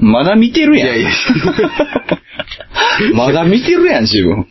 [0.00, 0.88] まだ見てるやん。
[0.88, 1.10] いやいや。
[3.14, 4.46] まだ見てるやん、自分。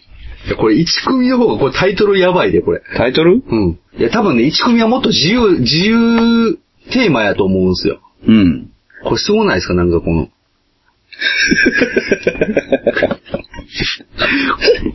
[0.48, 2.82] いやこれ1組の方がこれタイトルやばいで、これ。
[2.96, 3.42] タイトル？
[3.46, 3.80] うん。
[3.98, 6.58] いや、多分ね、1組はもっと自由、自由
[6.92, 8.00] テーマやと思うんですよ。
[8.26, 8.70] うん。
[9.04, 10.30] これすごないですかなんかこの。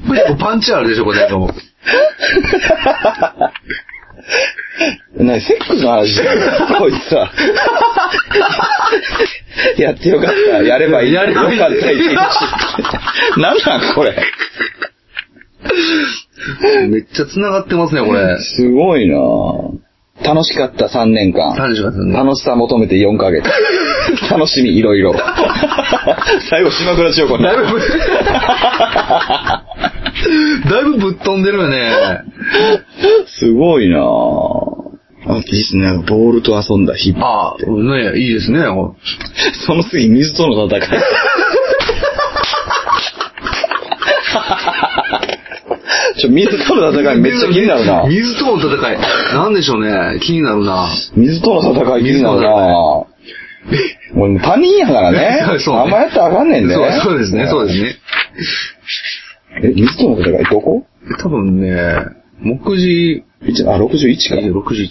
[0.06, 1.50] これパンチあるでしょこれなんかもう。
[5.16, 6.20] なに、セックスの話？
[6.78, 7.30] こいつさ。
[9.76, 10.62] やってよかった。
[10.62, 11.12] やればいい。
[11.12, 11.76] やればよかった。
[13.40, 14.16] なんなん、これ？
[16.88, 18.38] めっちゃ繋がってますね、これ。
[18.38, 19.72] すごいなぁ
[20.24, 21.54] 楽しかった3年間。
[21.56, 23.48] 楽しかったね楽しさ求めて4ヶ月。
[24.30, 25.14] 楽しみいろいろ。
[26.48, 27.44] 最後、島倉千代子に。
[30.70, 32.22] だいぶぶ、っ飛んでるよね。
[33.26, 34.82] すごいなぁ
[35.24, 36.02] あ、いいっすね。
[36.06, 37.24] ボールと遊んだ日々。
[37.24, 38.60] ああ、ねいいですね。
[39.66, 40.82] その次、水との戦い。
[46.18, 48.04] ちょ、水との戦いめっちゃ気になるな。
[48.08, 48.98] 水との戦い。
[49.34, 50.18] なんでしょうね。
[50.20, 50.88] 気になるな。
[51.14, 53.04] 水との戦い気になるな
[54.16, 55.44] 俺他人やからね。
[55.60, 56.74] そうねあんまやったらあかんねんね。
[56.74, 57.96] そうそうですね、そうですね。
[59.62, 60.86] え、水との戦いどこ？
[61.20, 62.06] 多分ね、
[62.40, 64.36] 目次、一あ、61か。
[64.36, 64.88] 61。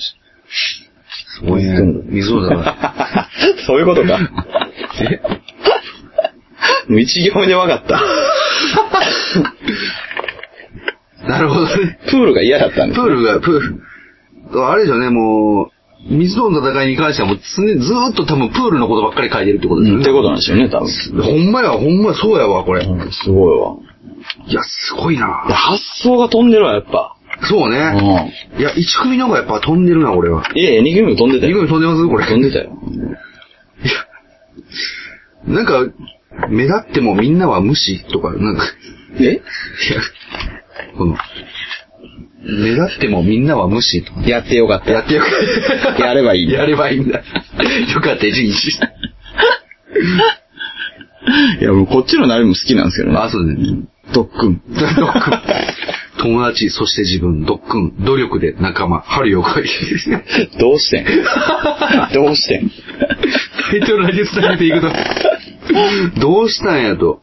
[0.48, 1.81] すごいね。
[2.06, 2.76] 水との戦い。
[3.66, 4.20] そういうことか。
[6.88, 8.02] もう一行目で分かった。
[11.28, 12.00] なるほどね。
[12.09, 13.00] プールが嫌だったんです。
[13.00, 13.59] プールが、プー
[14.53, 15.70] ル、あれでしょうね、もう、
[16.09, 20.03] 水との戦いに関してはもう常にずーっと多分プールのことばっかり書いてるってことですよね。
[20.03, 20.90] ってことなんでしょうね、多分。
[21.23, 22.84] ほんまや、ほんまや、そうやわ、これ。
[22.84, 23.75] うんすごいわ。
[24.48, 27.16] いや、すごいいやな発想が飛んでるわ、やっぱ。
[27.44, 27.78] そうね。
[28.58, 30.44] いや、1組の方がやっぱ飛んでるな、俺は。
[30.56, 31.58] いやいや、二組も飛んでた2よ。
[31.58, 32.26] 組飛んでますこれ。
[32.26, 32.72] 飛んでたよ。
[35.46, 35.88] なんか、
[36.50, 38.64] 目立ってもみんなは無視とか、なんか、
[39.20, 39.24] え？
[39.24, 39.42] いや、
[40.98, 41.18] この、
[42.44, 44.22] 目立ってもみんなは無視とか。
[44.22, 44.91] やってよかった。
[44.91, 45.28] やってよか
[45.94, 46.06] った。
[46.06, 47.20] やればいいんだやればいいんだ。
[47.20, 47.24] よ
[48.02, 48.80] かった、一日。
[51.59, 53.18] いや、もうこっちのナビも好きなんですけどね。
[53.18, 53.56] あ、そうね。
[54.13, 54.61] ドックン。
[54.69, 55.39] ドックン。
[56.22, 59.69] 友達、そして自分、ドックン、努力で仲間、春よ来い。
[60.59, 61.01] どうして？
[61.01, 61.05] ん
[62.13, 62.57] どうして？
[62.59, 62.69] ん
[63.72, 64.89] タイトルだけ伝えていくと、
[66.19, 67.22] どうしたんやと。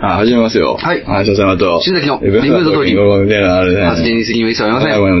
[0.00, 0.78] あ、始めますよ。
[0.80, 1.80] はいあ、所様と。
[1.82, 3.64] 新崎のえリングの通りごめんみたいなのあ
[4.04, 4.90] 言に責任は一切ありません。
[4.90, 5.20] はいごめ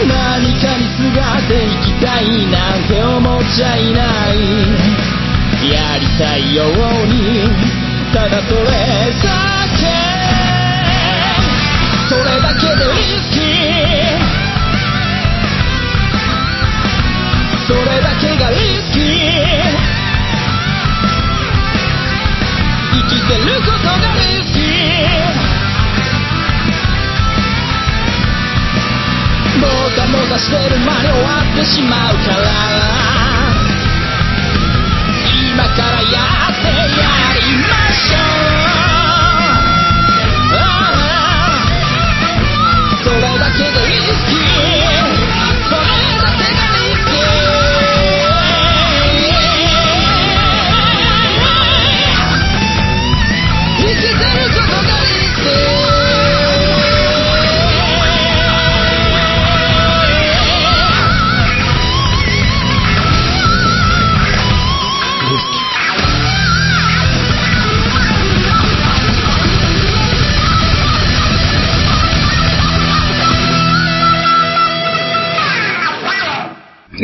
[0.00, 4.34] 何かにすがっていきたいなんて思っちゃいない。
[5.70, 7.48] やりたいように
[8.12, 9.28] ただそれだ
[9.78, 9.82] け。
[12.08, 14.11] それだけでリスキー
[30.42, 33.11] してる間に終わってしまうから。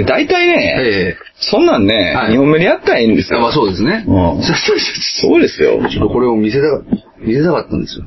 [0.08, 3.38] 大体ね、えそんなんね、はい2本目でやったらいいんですよ。
[3.38, 4.04] えまあそうですね。
[4.06, 5.78] うんそうですよ。
[5.90, 6.82] ちょっとこれを見せたか、
[7.20, 8.04] 見せたかったんですよ。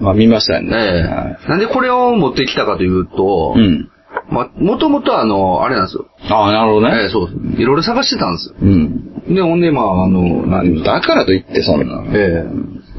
[0.00, 0.70] まあ見ましたよね。
[0.74, 3.90] えはえなんでこれを持ってきたかというと、いうん。
[4.30, 6.06] まあ、もともとあの、あれなんですよ。
[6.30, 7.02] ああ、なるほどね。
[7.02, 7.62] ええそうです。
[7.62, 8.54] いろいろ探してたんですよ。
[8.60, 9.34] うん。
[9.34, 12.02] で、ほんで、まあ、あの、まあでもだからといってそんな。
[12.12, 12.44] ええ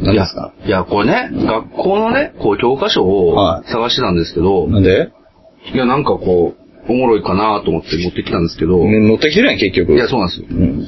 [0.03, 0.53] 何ですか？
[0.65, 5.09] いや、これね、学校のね、こう、教科書をはい探してたんですけど、なんで？
[5.73, 9.93] いや、なんかこう、おもろいかなと思って持ってきたんですけど、ね乗ってきてるやん、結局。
[9.93, 10.47] いや、そうなんですよ。
[10.49, 10.87] うん。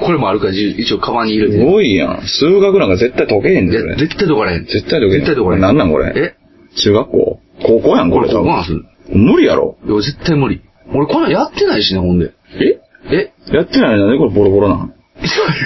[0.00, 1.64] これもあるから、じ一応カバンに入れすて。
[1.64, 2.22] ごいやん。
[2.26, 3.96] 数学なんか絶対解けへんで。
[3.96, 4.64] 絶対どかれへん。
[4.64, 5.10] 絶対解けへん。
[5.12, 5.62] 絶対どかれへん。
[5.62, 6.12] なんなんこれ？
[6.16, 6.34] え？
[6.76, 7.40] 中学校？
[7.64, 9.76] 高校やん、これこれ、なんです無理やろ。
[9.86, 10.62] いや、絶対無理。
[10.94, 12.32] 俺こんなんやってないしね、ほんで。
[12.60, 12.80] え？
[13.14, 13.32] え？
[13.54, 14.78] やってないのにこれボロボロなん？
[14.88, 14.90] い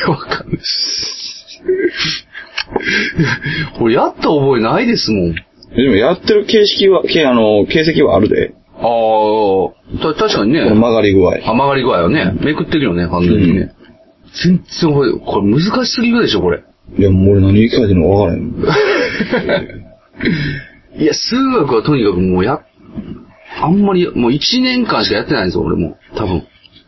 [0.02, 0.58] や、わかんない。
[3.80, 5.34] 俺やった覚えないですもん。
[5.34, 8.54] でもやってる形式は、けあの、形跡はあるで。
[8.78, 10.64] ああ、た、確かにね。
[10.64, 11.30] この曲がり具合。
[11.44, 13.74] あ曲がり具合はね、めくってるよね、完全にね。
[14.44, 16.62] 全然これ、これ難しすぎるでしょ、これ。
[16.98, 19.82] いや、もう俺何言い換えてるのか分からへん。
[21.02, 22.60] いや、数学はとにかくもうや、
[23.62, 25.96] あんまり、もう1年間しかやってないんですよ、俺も。
[26.14, 26.42] 多分。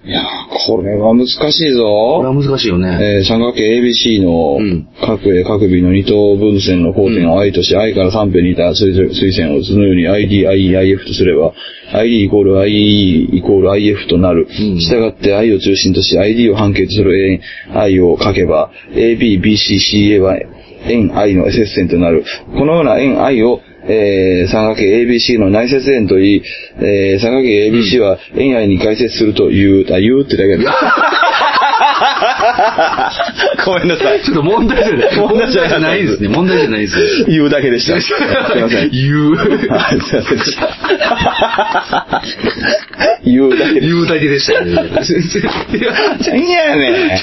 [0.04, 0.24] いやー、
[0.66, 2.32] これは難しいこれぞは。
[2.32, 3.18] 難しいよね。
[3.18, 11.52] えー三角形 ABC のうん各 A 各 B の二等分線の交点を I とし、I から3辺にいた垂垂線をそのように ID、IE、IF とすれば、
[11.92, 14.46] ID イコール IE イコール IF となる。
[14.46, 17.40] んしたがって I を中心とし、ID を半径とする円
[17.76, 19.78] I を書けば、AB、BC、
[20.16, 20.36] CA は
[20.86, 22.24] 円 I の接線となる。
[22.52, 26.42] このような円 I をえー、三角形 ABC の内接円といい、
[26.80, 30.72] えー、三角形 ABC は円愛に解説するという、あ、言うってだけだ。
[33.64, 34.22] ごめんなさい。
[34.22, 35.16] ちょっと問題じゃない。
[35.16, 36.28] 問題じゃないですね。
[36.28, 37.26] 問題じゃない ですよ。
[37.28, 38.00] 言うだけでした。
[38.00, 38.12] す
[38.58, 38.90] いません。
[38.90, 39.36] 言う。
[39.36, 42.22] はい、すいませんでした。
[43.24, 44.52] 言うだけで言うだけでした。
[44.54, 44.78] いや、ねん。
[46.32, 47.16] 合いや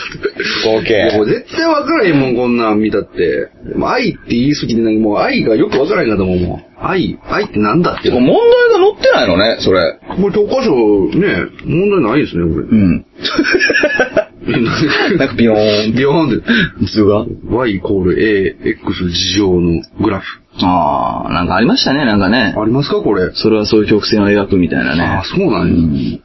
[0.74, 1.10] もう計。
[1.26, 3.50] 絶対分からへんもん、こんなん見たって。
[3.82, 6.64] 愛って言い過ぎてなんかもう愛がよく分からへんかと思うもん。
[6.82, 8.10] 愛、愛ってなんだって。
[8.10, 8.40] 問題が
[8.78, 9.98] 載ってないのね、それ。
[10.22, 10.72] これ教科書
[11.18, 12.66] ね、問題ないですね、これ。
[12.66, 13.06] うん。
[14.46, 16.86] なんかビヨーンビヨーンで。
[16.88, 17.26] 図が。
[17.50, 20.42] y イコール a, x 事乗のグラフ。
[20.62, 22.54] ああ、なんかありましたね、なんかね。
[22.58, 23.32] ありますか、これ？
[23.34, 25.02] それはそういう曲線を描くみたいなね。
[25.04, 25.74] ああ、そうなんや。
[25.74, 26.20] うんいや、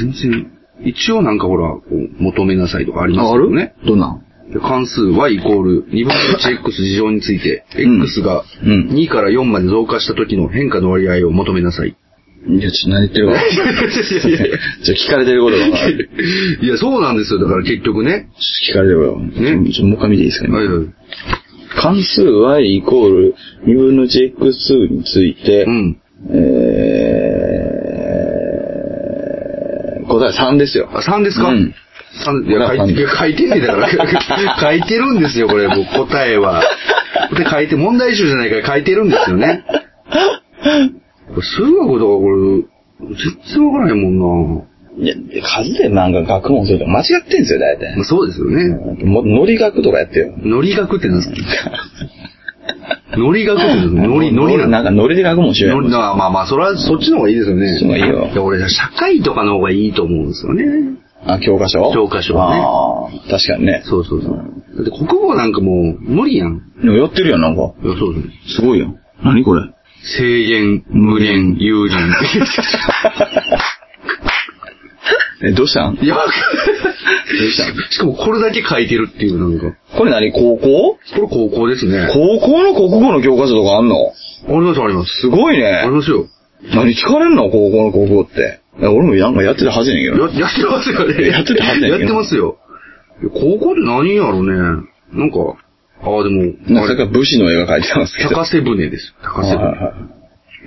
[0.00, 0.50] 全然。
[0.84, 3.74] 一応なんかほら、こう求めなさいとかありますあるけどね。
[3.86, 4.22] どんなん？
[4.52, 11.96] で関数 y イコール2分の 1x 事乗について、うん x がうん2から4まで増加した時の変化の割合を求めなさい。
[12.48, 13.34] いや、ちょ何言ってるか。
[14.82, 16.10] ちょ聞かれてることが分かる。
[16.60, 17.40] いや、そうなんですよ。
[17.40, 18.28] だから結局ね。
[18.68, 19.20] 聞かれてることが。
[19.60, 20.54] ねちょもう一回見ていいですかね。
[20.56, 20.86] はいはい。
[21.74, 23.34] 関数 y イコール
[23.66, 25.96] 2分の 1x について、うん。
[28.72, 30.88] えー、答え3ですよ。
[30.92, 31.48] あ、3ですか？
[31.48, 31.74] うん。
[32.24, 33.88] 三いや、書いて、書いてんねんだから。
[34.60, 36.62] 書いてるんですよ、これ、もう答えは。
[37.38, 39.64] で、書いて、問題集じゃないから書いてるんですよね。
[41.34, 42.62] これ数学とかこれ、
[43.00, 43.16] 全
[43.56, 44.66] 然わからへんもん
[44.98, 47.96] いや、数でなんか学問すると間違ってんすよ、大体な。
[47.96, 49.04] まあ、そうですよね。
[49.04, 50.34] もノリ学とかやってよ。
[50.42, 51.72] ノリ学って何ですか？
[53.16, 55.88] ノリ学ってノリ、ノリ ななんかノリで学問しようよ。
[55.88, 57.68] まあまあまあ、それはそっちの方がいいですよね。
[57.70, 60.64] そっちの方がいいよいや、俺、社会とかの方がいいと思うんですよね。
[61.26, 61.90] あ、教科書？
[61.94, 63.82] 教科書はねああ、確かにね。
[63.84, 64.36] そうそうそう。
[64.76, 66.60] だって国語なんかもう無理やん。
[66.82, 67.72] でもやってるやん、なんか。
[67.82, 68.32] いや、そうですね。
[68.56, 68.96] すごいやん。
[69.24, 69.62] 何これ？
[70.18, 71.98] 制限、無限、有限。
[75.44, 75.94] え、どうしたん？
[76.00, 76.30] いや、どう
[77.50, 77.74] したん？
[77.90, 79.76] しかもこれだけ書いてるっていう、なんか。
[79.96, 80.32] これ何？
[80.32, 80.60] 高校？
[80.60, 82.08] これ高校ですね。
[82.12, 84.12] 高校の国語の教科書とかあんの？
[84.44, 85.20] ありますあります。
[85.20, 85.90] すごいねあり。
[85.90, 86.26] ますよ。
[86.74, 87.50] 何聞かれんの？
[87.50, 88.60] 高校の国語って。
[88.78, 91.28] いや俺もなんかやってたはずやねんけどや、やってますよね。
[91.28, 92.58] やってたはずややけどってますよ。
[93.34, 94.54] 高校って何やろね。
[95.12, 95.56] なんか、
[96.04, 96.86] ああ、でも、な。
[96.86, 98.30] なんか武士の絵が描いてますけど。
[98.30, 99.14] 高瀬船です。
[99.22, 99.64] 高瀬船。
[99.64, 99.92] は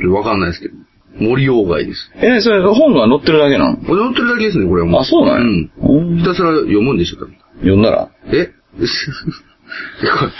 [0.02, 0.74] いわかんないですけど。
[1.20, 2.12] 森鴎外です。
[2.18, 3.76] え、それ本が載ってるだけなの？
[3.78, 5.02] 載ってるだけですね、これはもう。
[5.02, 5.42] あ、そうなんや。
[5.42, 5.72] うん。
[6.12, 8.10] うんひたすら読むんでしょ、多分読んだら？
[8.28, 8.36] え？
[8.36, 8.36] い
[10.06, 10.32] やこれ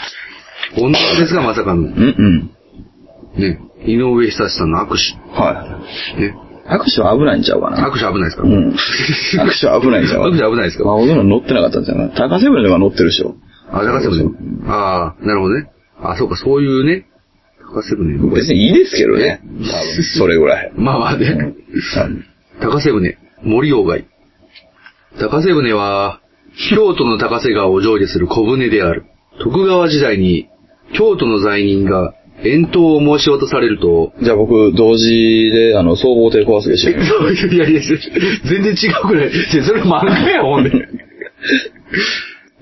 [0.82, 1.82] 本当ですか、まさかの。
[1.82, 3.40] うんうん。
[3.40, 3.60] ね。
[3.86, 5.40] 井上久志さんの握手。
[5.40, 5.80] は
[6.18, 6.26] ね。
[6.26, 6.68] い。
[6.68, 7.78] 握手は危ないんちゃうかな？
[7.88, 8.42] 握手危ないですか？
[8.42, 8.68] うん。
[8.70, 8.74] 握
[9.58, 10.84] 手は危ないんちゃうか 握手危ないですか？
[10.84, 12.10] まあ、俺の乗ってなかったんじゃない？
[12.14, 13.34] 高瀬船とか乗ってるでしょ。
[13.70, 14.30] あ、高瀬船。
[14.68, 15.70] ああ、なるほどね。
[16.00, 17.06] あ、そうか、そういうね。
[17.60, 18.18] 高瀬船。
[18.34, 19.40] 別にいいですけどね。
[19.42, 20.72] 多分、それぐらい。
[20.76, 21.54] まあまあね。
[22.60, 24.04] 高瀬船、森鴎外。
[25.18, 26.20] 高瀬船は、
[26.70, 29.04] 京都の高瀬川を上下する小舟である。
[29.40, 30.48] 徳川時代に、
[30.92, 36.90] 京都の罪人が遠投を申し渡されると、じゃあ僕、同時で、あの、総合艇壊すでしょ。
[36.92, 37.80] いやいや、
[38.44, 39.30] 全然違うくらい。
[39.30, 40.70] それ漫画や、ほんで。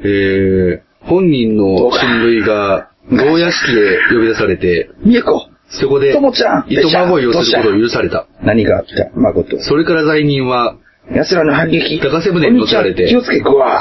[0.05, 8.27] えー、本人の親類が、牢屋敷へ呼び出されて、みえこそこで、ともちゃん糸まごいをすることを許された。
[8.43, 9.11] 何があった？
[9.19, 9.59] 誠。
[9.61, 10.77] それから罪人は、
[11.13, 12.01] 奴らの反撃。
[12.01, 13.79] 高瀬船に乗せられて気をつけ、ぐわ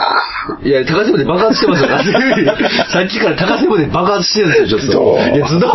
[0.62, 1.88] いや、高瀬船爆発してますよ。
[2.92, 5.20] さっきから高瀬船爆発してるんですよ、ちょっどと。
[5.34, 5.72] ういや、ズドン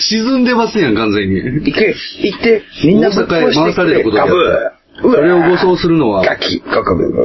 [0.00, 1.40] 沈んでますやん、完全に。
[1.40, 4.78] ー行け、行って、みんな大阪へ回されたことであガブった。
[5.00, 6.24] それを護送するのは。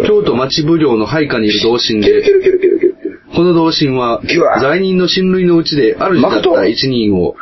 [0.06, 2.22] 京都町奉行の配下にいる同心で、
[3.36, 4.22] この同心は
[4.62, 7.36] 罪人の親類のうちで主だった一人を。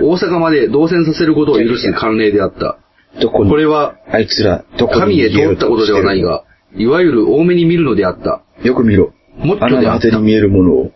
[0.00, 2.78] 大阪まで同船させることを許す慣例であった。
[3.20, 6.44] どこれは、あいつら、神へ通ったことではないが、
[6.76, 8.42] いわゆる多めに見るのであった。
[8.62, 9.12] よく見ろ。
[9.38, 10.92] もっと穴でに見えるものを。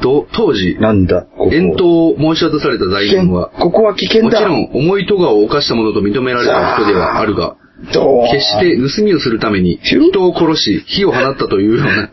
[0.00, 1.26] と、当時、なんだ。
[1.52, 3.08] 遠投を申し渡された罪。
[3.08, 4.40] 人は、ここは危険だ。
[4.40, 12.10] もちろん重い咎を犯した者と認められた人ではあるが、決して盗みをするために人を殺し、火を放ったというような、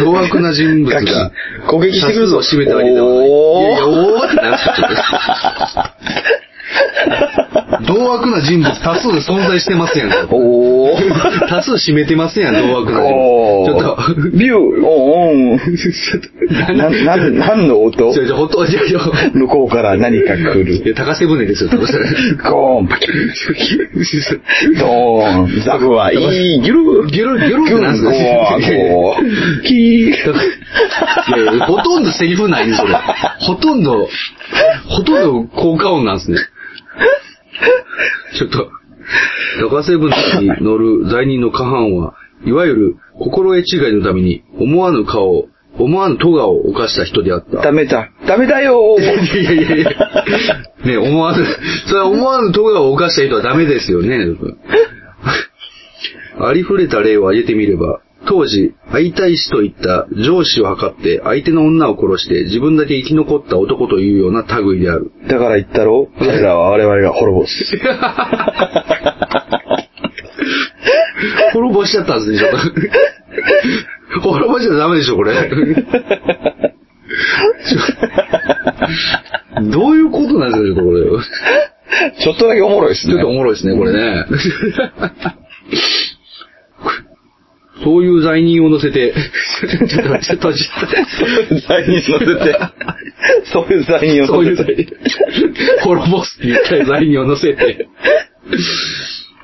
[0.00, 1.30] 凶悪な人物が、
[1.68, 2.38] 攻撃してくるぞ。
[2.38, 3.28] を占めたわけではない。
[3.28, 6.17] いやいや、おーってなるちょっと。
[7.86, 10.26] 同悪な人物多数存在してますやんか。
[10.30, 11.48] おー。
[11.48, 13.66] 多数占めてますやん、同悪な人お物。
[13.66, 16.72] ちょっと、ビュー、おーおー。
[16.76, 18.12] な、な、何の音？
[18.14, 18.98] ちょ、ちょ、ほとんど、いやいや、
[19.34, 20.88] 向こうから何か来いる。
[20.88, 22.50] や高瀬船ですよ、高瀬船。
[22.50, 28.10] ゴーン、パキン、ドーン、ザブはいい、ギュルギュル、ギュルってなんすか？
[28.10, 29.78] ゴー、ゴー、キー。
[30.08, 30.10] い
[31.46, 32.86] やいや、ほとんどセリフないんですよ。
[33.40, 34.08] ほとんど、
[34.88, 36.38] ほとんど効果音なんですね。
[38.36, 38.70] ちょっと、
[39.70, 47.62] 高瀬船に乗る罪人の過半は、いわゆる心得違いのために思わぬ顔、思わぬ咎を犯した人であった。
[47.62, 48.10] ダメだ。
[48.26, 49.90] ダメだよいやいやいやいや。
[50.84, 51.44] ね思わぬ、
[51.86, 54.18] それは思わぬ咎を犯した人はダメですよね。
[56.40, 65.12] ありふれた例を挙げてみれば、当時、会いたい死といった上司を図って相手の女を殺して自分だけ生き残った男というような類である。
[65.28, 67.64] だから言ったろ彼らは我々が滅ぼす。
[71.52, 72.58] 滅ぼしちゃったんですね、ちょっと。
[74.20, 75.34] 滅ぼしちゃダメでしょ、これ。
[79.70, 81.02] どういうことなんですか、これ。
[82.20, 83.14] ちょっとだけおもろいですね。
[83.14, 84.26] ちょっとおもろいですね、これね。
[87.84, 89.14] そういう罪人を乗せて、
[89.60, 90.80] ちょっと、ちょっと、ちょっ
[91.48, 92.58] と、罪人乗せて。
[93.52, 94.74] そういう罪人をそういう乗せて。
[94.74, 95.84] 罪人。
[95.84, 97.88] 滅ぼすって言った罪人を乗せて、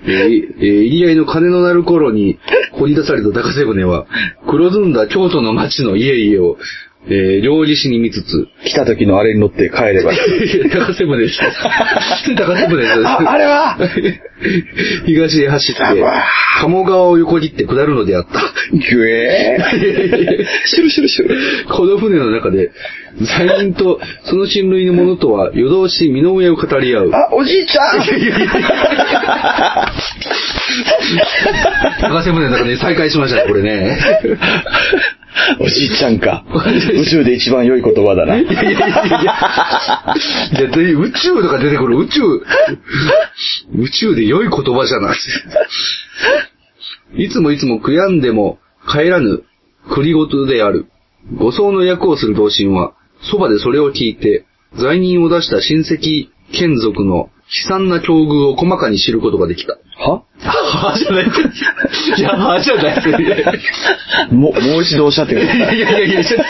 [0.07, 2.39] えーえー入り合いの金の鳴る頃に
[2.73, 4.07] 掘り出された高瀬船は、
[4.49, 6.57] 黒ずんだ京都の町の家々を、
[7.07, 10.19] えー料理しに見つつ、来た時のあれに乗って帰ればいい。
[10.71, 11.39] 高瀬船です。
[12.37, 13.07] 高瀬船です。
[13.07, 13.77] ああれは？
[15.07, 15.81] 東へ走って、
[16.61, 18.41] 鴨川を横切って下るのであった。
[18.77, 20.45] ギュエー。
[20.67, 21.37] シュルシュルシュル。
[21.69, 22.71] この船の中で、
[23.21, 27.11] 罪人とその親類の者とは夜通し身の上を語り合う。
[27.13, 28.01] あ、おじいちゃん
[32.01, 33.99] 高瀬船の中で再会しましたね、これね。
[35.61, 36.45] おじいちゃんか。
[36.95, 38.37] 宇宙で一番良い言葉だな。
[38.37, 38.79] いやいやいや
[39.23, 39.35] いや。
[40.99, 42.21] 宇宙とか出てくる、宇宙。
[43.77, 45.17] 宇宙で良い言葉じゃない。
[47.17, 49.43] いつもいつも悔やんでも帰らぬ
[49.91, 50.87] 栗ごとである。
[51.37, 54.45] 護送の役をする同心は、そばでそれを聞いて、
[54.77, 59.77] 罪人を出した親戚眷属の悲惨な境遇を細かに知ることができた。
[59.97, 60.23] は？
[60.41, 60.99] は？
[60.99, 61.27] じゃない。
[61.27, 65.77] いや、はじゃないも、もう一度おっしゃってください。
[65.77, 66.45] いやいやいや、ちょっ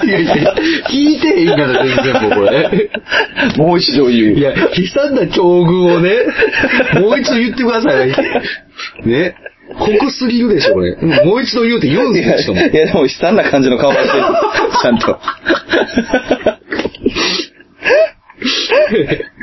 [0.00, 0.54] といやいや、
[0.90, 2.90] 聞いていいかな、全然もうこれ。
[3.56, 4.38] もう一度言う。
[4.38, 6.10] いや、悲惨な境遇をね、
[7.00, 8.08] もう一度言ってください。
[9.06, 9.36] ね。
[9.78, 10.96] 濃すぎるでしょ、これ。
[10.96, 12.60] もう一度言うって言うんですよ、しかも。
[12.60, 14.24] いやでも悲惨な感じの顔はしてる。
[14.82, 15.20] ちゃんと。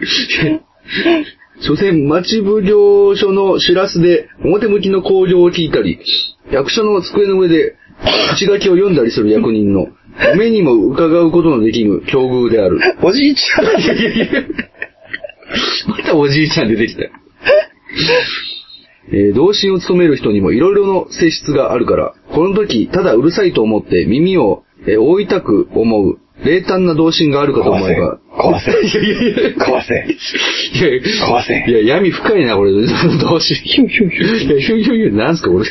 [1.60, 5.98] 所詮、町奉行所の知らすで表向きの工場を聞いたり、
[6.50, 7.74] 役所の机の上で
[8.34, 9.88] 口書きを読んだりする役人の
[10.36, 12.78] 目にも伺うことのできぬ境遇である。
[13.02, 13.64] おじいちゃん。
[13.80, 14.26] いやいやいや
[15.88, 17.10] またおじいちゃん出てきたよ。
[19.10, 28.20] えー同心を務める人にもいろいろの性質があるから、この時、ただうるさいと思って耳を、えー覆いたく思う、冷淡な同心があるかと思えば。
[28.38, 29.64] 壊せいやいやいや。
[29.64, 29.94] 壊せ。
[29.94, 33.56] いやいや、壊せいや、闇深いな、これ、同心。
[33.56, 34.26] ヒュンヒュンヒュン。
[34.26, 35.66] いや、ヒュンヒュンヒュン、なんすか、これ。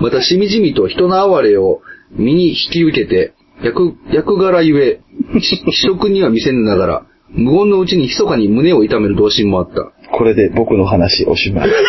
[0.00, 1.82] また、しみじみと人の哀れを
[2.12, 5.00] 身に引き受けて、役、役柄ゆえ、
[5.40, 9.92] し非職には見せぬながら、無言のうちに密かに胸を痛める同心もあった。
[10.16, 11.70] これで僕の話おしまい。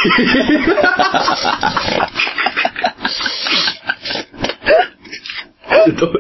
[5.98, 6.14] ど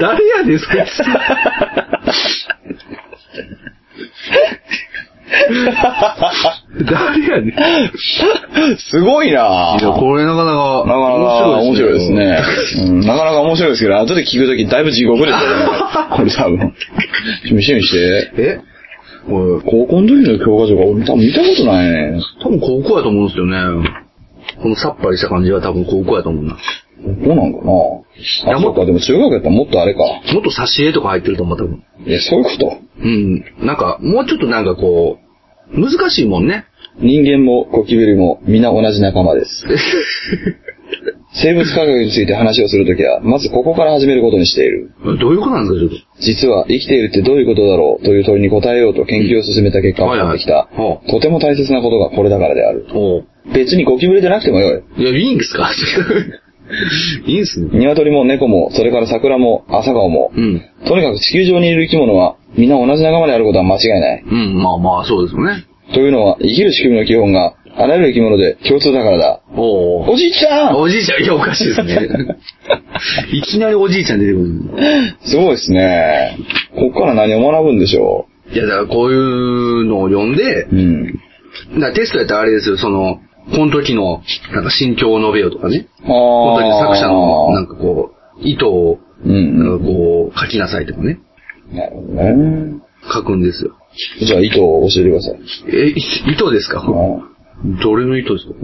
[0.00, 1.02] 誰やねん、そいつ。
[6.86, 7.48] 誰やねん。
[7.48, 7.52] い
[8.78, 12.42] すごいなや、これなかなか、なかなか面白いですね。
[12.86, 15.44] うん、なかなか面白いですけど、後で聞くときだいぶ地獄ですよね。
[16.16, 16.74] これ多分。
[17.52, 18.32] 見して見して。
[18.36, 18.60] え？
[19.26, 22.20] これ、高校の時の教科書が俺多分見たことないね。
[22.42, 23.56] 多分高校やと思うんですよね。
[24.62, 26.58] このさっぱりした感じは多分高校やと思うな。
[27.04, 27.72] どうなんかな？
[28.46, 30.00] あ、やそっか、でも中学やったらもっとあれか。
[30.00, 31.82] もっと挿絵とか入ってると思う、多分。
[32.06, 32.78] いや、そういうこと。
[33.00, 33.44] うん。
[33.66, 35.18] なんか、もうちょっとなんかこ
[35.72, 36.64] う、難しいもんね。
[37.00, 39.66] 人間もゴキブリも皆同じ仲間です。
[41.36, 44.92] 生物科学について話をするときは、まずここから始めることにしている。
[45.20, 50.68] どういうことなんですか、ちょっ実は生きているってどういうことだろうという問いに答えようと研究を進めた結果分かってきた
[51.10, 52.86] とても大切なことがこれだからである。
[53.52, 55.02] 別にゴキブリでなくてもよい。
[55.02, 55.68] いや、いいんですか？
[57.26, 57.68] いいんすね。
[57.72, 60.62] 鶏も猫も、それから桜も朝顔も、うん。
[60.86, 64.24] とにかく地球上にいる生き物は、皆同じ仲間であることは間違いない。
[64.30, 65.64] うん、まあまあ、そうですよね。
[65.92, 69.40] というのは、生きる仕組みの基本が、あらゆる生き物で共通だからだ。
[69.56, 72.08] おうおじいちゃんおじいちゃん、いや、おかしいですね。
[73.32, 74.48] いきなりおじいちゃん出てくる。
[75.24, 76.38] すごいですね。
[76.76, 81.06] ここから何を学ぶんでしょいや、だからこういうのを読んでう。、うん。
[81.74, 83.18] だからテストやったらあれですよ、その、
[83.52, 84.22] この時の、
[84.52, 85.86] なんか心境を述べようとかね。
[86.02, 91.20] あこの時の作者の、なんか、かこう、意図を、うんなんかこう、書きなさいとかね。
[91.72, 92.80] なるほどね。
[93.12, 93.72] 書くんですよ。
[94.20, 95.40] じゃあ、糸を教えてください。
[95.68, 96.82] え、い意図ですか？
[97.82, 98.54] どれの意図ですか？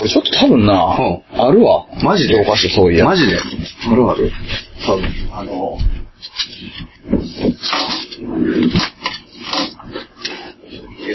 [0.00, 1.86] 俺ちょっと多分な、はあるわ。
[2.02, 2.34] マジで？
[2.44, 3.04] 教科書そういや。
[3.04, 3.38] マジで？
[3.38, 4.30] あるある。
[4.84, 5.78] 多分、あの、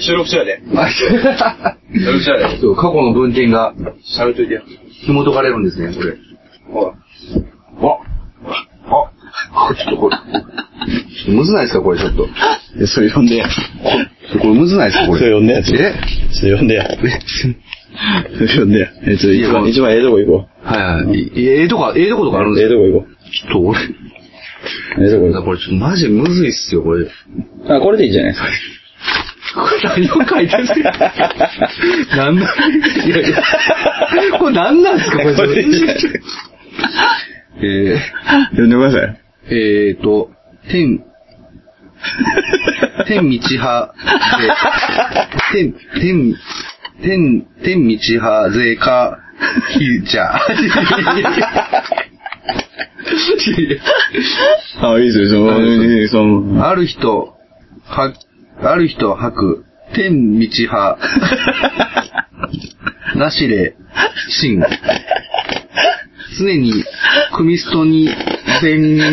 [0.02, 0.62] 収録中やで。
[0.62, 2.58] 収録中やで。
[2.62, 3.74] そう、過去の文献が
[4.18, 4.62] 喋っといてや。
[5.06, 6.16] 紐解かれるんですね、これ。
[6.72, 6.94] ほら。
[8.90, 10.18] あ、あ、ちょっとこれ。
[11.34, 12.24] むずないですか、これちょっと。
[12.24, 12.30] こ
[12.78, 13.48] いやそれ読んでや。
[13.48, 15.20] れむずないですか、これ。
[15.20, 15.76] それ読んでやつ。
[15.76, 15.94] え？
[16.32, 16.84] それ読んでや。
[16.90, 18.88] それ読んでや。
[19.06, 21.18] え、ちょ、一番、一番ええとこ行こはいはい。
[21.18, 22.56] いええとこ、ええとことかあるんう。
[22.56, 22.84] ですよ。
[22.84, 23.84] ええとこ行こちょっと俺、う。
[25.00, 27.04] ええとこ行ここれちょっとマジむずいっすよ、これ。
[27.04, 27.12] う。
[27.70, 28.48] あ、これでいいじゃないですか。
[29.58, 30.92] これ何を書いてるんですか
[32.16, 32.46] なんだ
[33.06, 33.18] いや。
[33.18, 33.38] いや
[34.38, 35.34] これ何なんですか、これ。
[37.60, 38.00] え
[38.52, 39.22] 読んでください。
[39.50, 40.30] ー、えーと、
[40.70, 41.04] 天、
[43.08, 43.96] 天道派
[45.54, 46.36] で、天、天、
[47.02, 49.20] 天、天道派税か、
[49.70, 50.36] ひじゃ。
[54.82, 57.34] あ、いいですよ、その、その、ある人、
[57.86, 58.14] は、
[58.62, 60.98] ある人吐く、天道派、
[63.16, 63.76] なしれ、
[64.30, 64.60] 真。
[66.38, 66.84] 常に、
[67.36, 68.10] クミストに、
[68.62, 69.06] 全、だ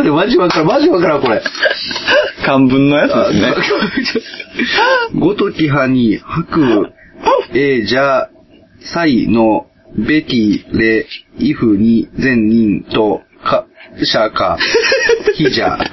[0.00, 1.42] ってマジわからん、マジわからん、これ。
[2.44, 3.54] 漢文のやつですね。
[5.20, 6.92] ごとき派に吐く、
[7.54, 8.28] えじゃ、
[8.80, 11.06] さいの、べき、れ、
[11.38, 13.66] いふに、善人と、か、
[14.02, 14.58] しゃか、
[15.34, 15.78] ひじゃ。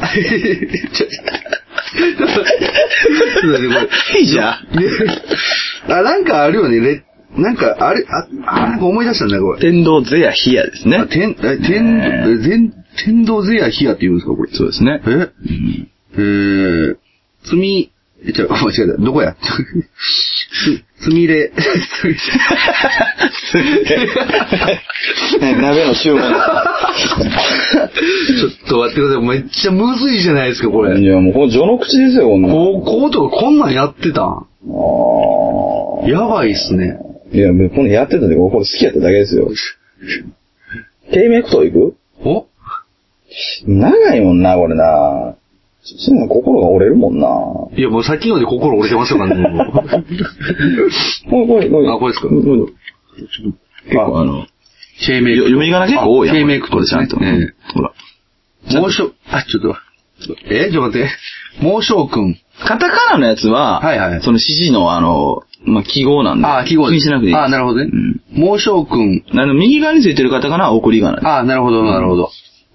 [4.17, 4.59] ひじゃ
[5.87, 7.03] あ、なんかあるよね、れ、
[7.37, 9.59] なんか、あれ、あ、あ、なんか思い出したんだ、これ。
[9.59, 11.07] 天道ゼヤヒヤですねあ。
[11.07, 12.73] 天、え、天、え全、
[13.05, 14.51] 天道ゼアヒアって言うんですか、これ。
[14.53, 15.01] そうですね。
[15.05, 15.29] え？
[16.17, 16.95] えー、
[17.43, 17.91] つみ、
[18.25, 18.97] え、ちょ、間違えた。
[19.03, 19.35] どこや？
[20.51, 21.51] つ、つみれ。
[25.41, 26.21] 鍋の注文。
[26.25, 26.35] ちょ
[28.47, 29.27] っと待ってください。
[29.27, 30.99] めっちゃむずいじゃないですか、これ。
[30.99, 32.53] いや、もうこの序の口ですよ、こんなの。
[32.55, 34.25] 高校とかこんなんやってたん？
[34.25, 36.97] あーやばいっすね。
[37.33, 39.49] いや、もうこのやってたんで、これ好きやっただけですよ。
[41.11, 41.95] 低迷クト行く？
[42.23, 42.45] お？
[43.67, 45.35] 長いもんな、これな。
[45.85, 47.27] 心が折れるもんな。
[47.77, 49.43] いや、もうさっきので心折れてましたからね。
[51.27, 51.89] もうこれ、 これ、これ。
[51.89, 52.29] あこれですか？
[53.85, 54.45] 結構あの、
[55.05, 55.49] ケイメイクト。
[55.49, 56.35] 読み仮名結構多いやん。
[56.37, 57.07] ケイメイクトですね。
[57.07, 57.25] ちゃんと。
[57.25, 57.91] ええほら。
[58.81, 59.75] 猛暑、あ、ちょっと、
[60.49, 61.09] えちょっと待って。
[61.61, 62.35] 猛暑くん。
[62.65, 66.47] カタカナのやつは、はいはいその指示のあの、まあ、記号なんで。
[66.47, 67.35] あ、記号気にしなくていい。
[67.35, 68.21] あ、なるほどねうん。
[68.39, 69.23] 猛暑くん。
[69.33, 71.37] あの、右側についてるカタカナは送り仮名。
[71.39, 72.29] あ、なるほど、なるほど。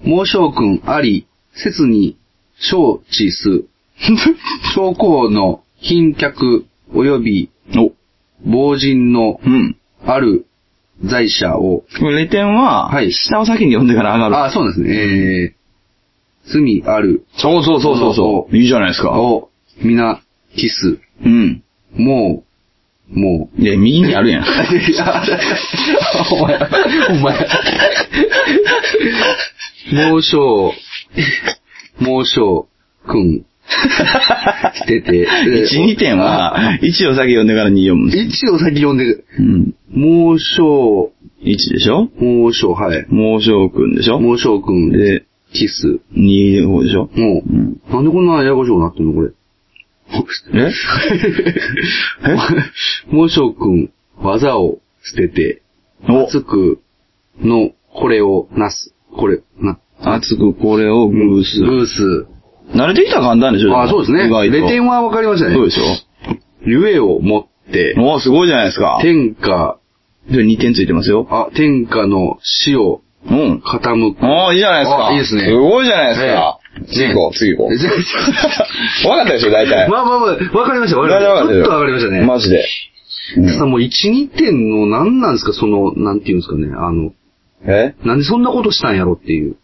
[0.05, 2.17] 猛暑くんあり、説に、
[2.61, 3.65] 承知す。
[4.75, 7.93] 将校の賓客及びお、
[8.45, 9.77] 亡人のうん。
[10.05, 10.47] ある
[11.05, 14.37] 在者を、レ点は、はい下を先に読んでから上がる。
[14.45, 14.95] あ、そうですね。
[14.95, 18.57] えー、罪あるそうそうそうそうそう。
[18.57, 19.11] いいじゃないですか。
[19.13, 19.51] を、
[19.83, 20.21] 皆、
[20.57, 20.99] キス。
[21.25, 21.63] うん。
[21.95, 22.45] も
[23.13, 23.63] う、もう。
[23.63, 24.45] いや、右にあるやん。
[26.33, 26.59] お前、
[27.11, 27.49] お前。
[30.13, 30.73] 猛将、
[32.01, 32.67] 猛将
[33.07, 33.45] くん、
[34.75, 35.29] 捨てて。
[35.29, 38.47] 1、2点は、1を先読んでから2読むんです。
[38.47, 39.75] 1を先読んで、うん。
[39.93, 42.09] 猛将、1でしょ？
[42.19, 43.07] 猛将、はい。
[43.09, 44.19] 猛将くんでしょ？
[44.21, 46.01] 猛将くん、で、キス。
[46.15, 47.09] 2の方でしょ？
[47.15, 47.81] もう、うん。
[47.91, 49.31] なんでこんなややこしくなってんのこれ？
[50.55, 50.71] え
[52.25, 53.13] え？
[53.15, 55.63] 猛将くん、技を捨てて、
[56.09, 56.81] お熱く
[57.41, 58.95] の、これをなす。
[59.13, 59.79] これ、な。
[60.03, 61.61] 熱くこれをグース。
[61.61, 62.27] グース。
[62.75, 64.27] 慣れてきたら簡単でしょあ、そうですね。
[64.27, 65.55] 意外とレ点は分かりましたね。
[65.55, 65.83] そうでしょ
[66.65, 68.99] ゆえを持って、おすごいじゃないですか。
[69.03, 69.79] 天下、
[70.31, 71.27] で、2点ついてますよ。
[71.31, 73.63] あ、天下の死をうん。
[73.65, 74.25] 傾く。
[74.25, 75.09] おーいいじゃないですか。
[75.09, 76.27] あいいですねすごいじゃないですか。
[76.27, 77.73] ええ次行こう、次行こう。
[79.09, 79.89] わかったでしょ、大体。
[79.91, 81.49] まあまあまあ、分かりました、分かりました。
[81.49, 82.23] ちょっと分かりましたね。
[82.23, 82.65] マジで。
[83.59, 87.13] さ、もう1、2点の何なんですか、その、なんていうんですかね、あの、
[87.67, 87.95] え？
[88.05, 89.57] なんでそんなことしたんやろっていう。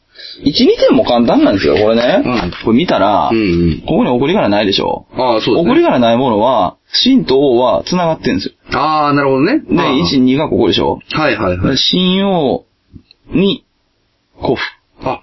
[0.44, 0.54] 1、2
[0.88, 2.22] 点も簡単なんですよ、これね。
[2.24, 3.40] うんこれ見たら、うんう
[3.76, 3.80] ん。
[3.80, 5.06] ここに送り仮名ないでしょ。
[5.12, 5.82] ああ、そうです送りね。
[5.82, 8.54] 仮名ないものは、真と王は繋がってるんですよ。
[8.78, 9.60] ああ、なるほどね。
[9.60, 11.00] で、1、2がここでしょ。
[11.10, 11.78] はいはいはい。
[11.78, 12.64] 真王
[13.30, 13.64] に、
[14.40, 14.62] 古符。
[15.02, 15.20] あ、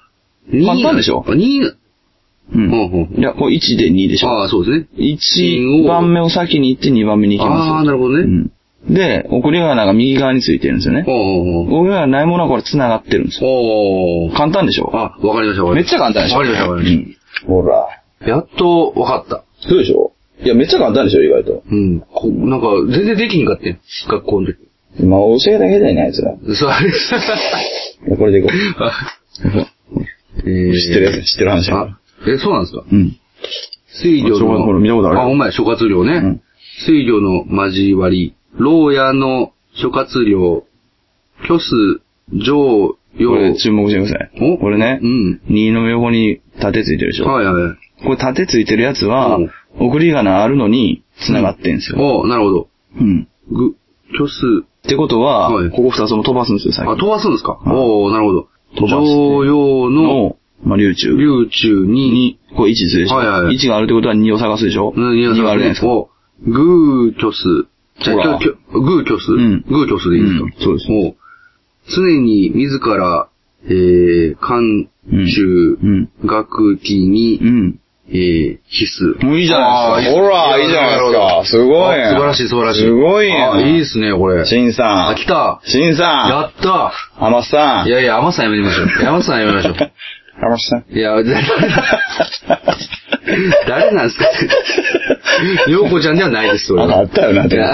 [0.51, 1.77] 簡単でしょ ?2、う
[2.53, 2.71] うんん。
[2.71, 4.29] うんいや、これ1で2でしょ。
[4.29, 4.87] ああ、そうですね。
[4.97, 7.75] 1番目を先に行って2番目に行きますよ。
[7.75, 8.23] ああ、なるほどね。
[8.23, 8.51] うん。
[8.89, 11.05] で、送り仮名が右側についてるんですよね。
[11.07, 13.49] おー送り仮名ないものはこれ繋がってるんですよ。
[13.49, 14.89] おー簡単でしょ？
[14.93, 15.89] あ、わかりました、わかりました。
[15.89, 16.37] めっちゃ簡単でしょ？
[16.39, 17.47] わかりました、わかりましうん。
[17.47, 17.87] ほら。
[18.19, 18.29] た。
[18.29, 19.43] やっとわかった。
[19.67, 20.11] そうでしょ？
[20.43, 21.63] いや、めっちゃ簡単でしょ、意外と。
[21.71, 22.01] うん。
[22.01, 23.79] こなんか、全然できんかってん。
[24.09, 24.57] 学校の時。
[24.99, 26.35] まあ、教えだけだよね、あいつら。
[26.53, 26.91] そう、あれ。
[28.17, 28.51] これでいこう。
[30.45, 32.83] えー知ってるやつ、知ってる話だあ、え、そうなんですか？
[32.91, 33.17] うん。
[34.01, 36.17] 水魚諸葛ほら見たことあほんまや、諸葛亮ね。
[36.17, 36.41] うん
[36.85, 40.63] 水魚の交わり、牢屋の諸葛亮、
[41.47, 44.53] 虚数、上、これ注目してください。
[44.55, 44.57] お？
[44.57, 45.41] これねう、ん。
[45.49, 47.25] 2の横に縦ついてるでしょ。
[47.25, 48.03] はいはい。
[48.03, 51.97] これ縦ついてるやつはうん、送り仮名あるのに繋がってんですよ。
[52.21, 52.67] おなるほど。
[52.99, 53.27] うん。
[53.51, 53.75] ぐ、
[54.17, 56.99] 虚数、ってことは、はいここ二つとも飛ばすんですよ、最あ、近。
[57.05, 57.53] 飛ばすんですか？
[57.53, 58.47] はいおなるほど。
[58.75, 61.15] 飛ばして常用の、の、まあ、流中。
[61.17, 63.15] 流中に、に、これ1するでしょ。
[63.17, 64.93] はいはいはい1があるってことは2を探すでしょ。
[64.95, 65.87] うん、いや、2があるじゃないですか。
[65.87, 66.09] お
[66.47, 67.67] グー虚数。
[68.01, 68.39] じゃあ、
[68.71, 70.43] グー虚数うんグー虚数でいいですか？
[70.43, 71.15] うんそうですお
[71.95, 73.27] 常に自ら、
[73.65, 74.59] えー、漢
[75.11, 76.09] 中、うん。
[76.25, 77.79] 学期にう、ん。
[78.09, 79.25] えー、必須。
[79.25, 80.21] もういいじゃないですか。
[80.21, 81.41] ほら、いいじゃないですか。
[81.45, 82.79] すごい素晴らしい素晴らしい。
[82.81, 83.33] すごいね。
[83.43, 84.45] あ、いいですね、これ。
[84.45, 85.15] シンさあ、ん。
[85.15, 85.61] 来た。
[85.65, 86.91] シンさやったん。
[87.15, 87.87] 浜さん。
[87.87, 88.87] いやいや、甘さんやめましょう。
[89.07, 89.73] 甘さんやめましょう。
[90.39, 90.85] 浜さん。
[90.93, 91.15] いや、
[93.67, 95.69] 誰なんですか？
[95.71, 96.97] ようこちゃんではないです、それあは。
[96.99, 97.63] あったよな、でも。
[97.63, 97.73] いや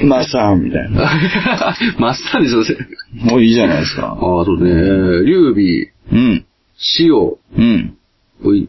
[0.00, 0.98] 浜さん、みたいな。
[1.98, 2.88] マッサージそうですね。
[3.30, 4.08] もういいじゃないですか。
[4.08, 4.80] ああ、そうですね。
[4.80, 5.54] えー劉
[6.10, 6.44] 備、うん。
[6.98, 7.12] 塩、
[7.56, 7.96] うん。
[8.44, 8.68] おい。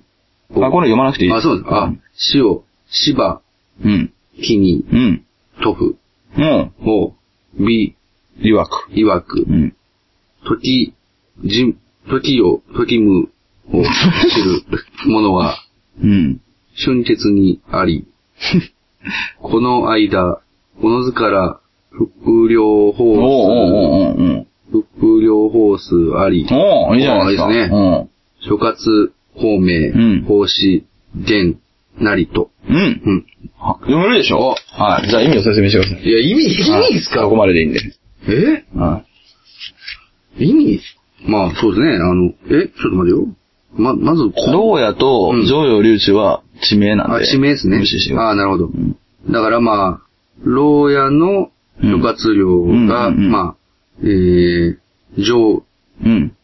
[0.52, 1.70] あ、これ読まなくていいあ、そうです。
[1.70, 1.92] あ、
[2.34, 3.42] 塩、芝、
[3.84, 4.12] うん。
[4.42, 5.22] 木に、うん。
[5.62, 5.96] トフ、
[6.36, 7.14] もお、
[7.60, 7.96] 美、
[8.44, 8.88] う、いわく。
[8.94, 9.74] いわくう、ん。
[10.46, 10.94] 時、
[11.44, 11.76] じ、
[12.10, 13.30] 時を、時む
[13.72, 14.64] を知る
[15.08, 15.58] 者は、
[16.02, 16.42] うん。
[16.84, 18.06] 春節にあり、
[19.42, 20.42] この間、
[20.82, 21.60] この図から、
[21.92, 27.48] 副領おうおう法おうおうおう数、副領法数あり、おういいじゃないですか。
[27.48, 28.08] あいいですね
[28.42, 30.84] 諸葛方明、うん法師、
[31.16, 31.58] 伝、
[32.00, 32.52] なりと。
[32.68, 32.76] うん。
[32.76, 33.26] うん。
[33.82, 34.56] 読めるでしょ？
[34.74, 35.08] はい。
[35.10, 36.04] じゃあ意味を説明してください。
[36.04, 37.24] いや、意味、意味ですか？
[37.24, 37.80] ここまででいいんで。
[38.28, 38.66] え？
[38.78, 39.04] は
[40.38, 40.82] 意味？
[41.28, 41.94] まあ、そうですね。
[41.96, 42.68] あの、え？
[42.68, 43.28] ちょっと待てよ。
[43.78, 44.52] ま、まず、い。
[44.52, 47.28] 牢屋とうん上陽流中は地名なんあ、で。
[47.28, 47.80] 地名ですね。
[47.80, 48.66] 無視しああ、なるほど。
[48.68, 48.96] ん
[49.30, 50.02] だからまあ、
[50.44, 53.56] 牢屋の諸葛亮が、まあ、
[54.02, 54.78] えー、
[55.18, 55.64] 上、
[56.04, 56.36] うん。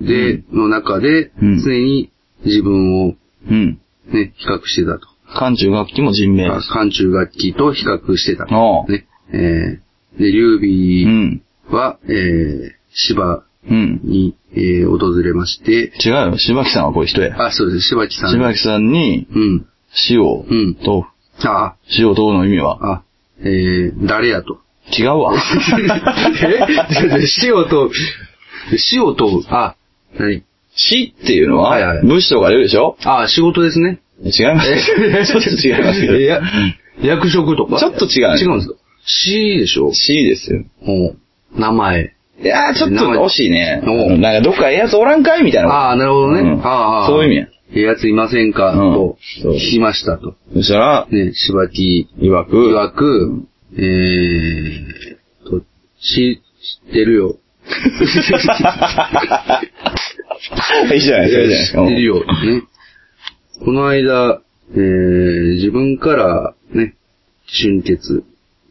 [0.00, 2.10] で、の中で、うん常に
[2.44, 3.14] 自分を
[3.48, 3.78] うん。
[4.12, 5.06] ね、比較してたと。
[5.32, 6.68] 漢中楽器も人名です。
[6.70, 9.06] 漢中楽器と比較してたね。
[9.32, 11.42] えー、で、劉う備ん。
[11.70, 14.00] は、えー、芝うん。
[14.04, 16.38] に、えー、訪れまして、違うよ。
[16.38, 17.36] 柴木さんはこういう人や。
[17.46, 18.30] あ、そうです、柴木さん。
[18.30, 19.66] 柴木さんに、うん。
[20.08, 21.06] 塩うんと、
[21.44, 22.94] あ、塩との意味は？
[22.94, 23.02] あ、
[23.40, 24.60] えー、誰やと。
[24.96, 25.34] 違うわ。
[26.42, 26.58] え？
[27.42, 27.90] 塩と、
[28.92, 29.74] 塩と、あ、
[30.18, 30.42] 何？
[30.76, 32.96] 死っていうのははいはい、武士とか言うでしょ？
[33.04, 34.00] あ、仕事ですね。
[34.22, 34.68] 違います。
[35.26, 36.14] ちょっと違いますけど。
[36.18, 36.40] いや、
[37.02, 37.78] 役職とか。
[37.78, 38.74] ちょっと違う違うんですか？
[39.04, 39.92] 死でしょ？
[39.92, 40.64] 死ですよ。
[40.86, 42.14] お名前。
[42.42, 43.82] いやー、ちょっと惜しいね。
[43.84, 45.68] なんかどっかええやつおらんかいみたいな。
[45.68, 46.40] ああ、なるほどね。
[46.40, 47.46] うんああ、そういう意味や。
[47.72, 50.36] ええやついませんか、うんと、聞きましたと。
[50.54, 53.42] そしたら、ね、柴木曰く、曰く、
[53.76, 55.60] えーと、
[56.00, 56.40] 知
[56.88, 57.36] ってるよ。
[60.92, 61.82] いいじゃないですか、いいじゃないですか。
[61.82, 62.14] 知ってるよ。
[62.20, 62.24] ね。
[63.64, 64.40] この間、
[64.72, 66.94] えー、自分からね、
[67.46, 68.24] 春血、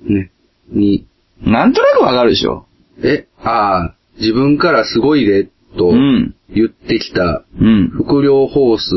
[0.03, 0.31] ね、
[0.71, 1.05] に、
[1.41, 2.65] なんとなくわかるでしょ。
[3.03, 6.35] え、ああ、自分からすごいで、とうん。
[6.53, 7.89] 言ってきた、うん。
[7.89, 8.91] 副領ホース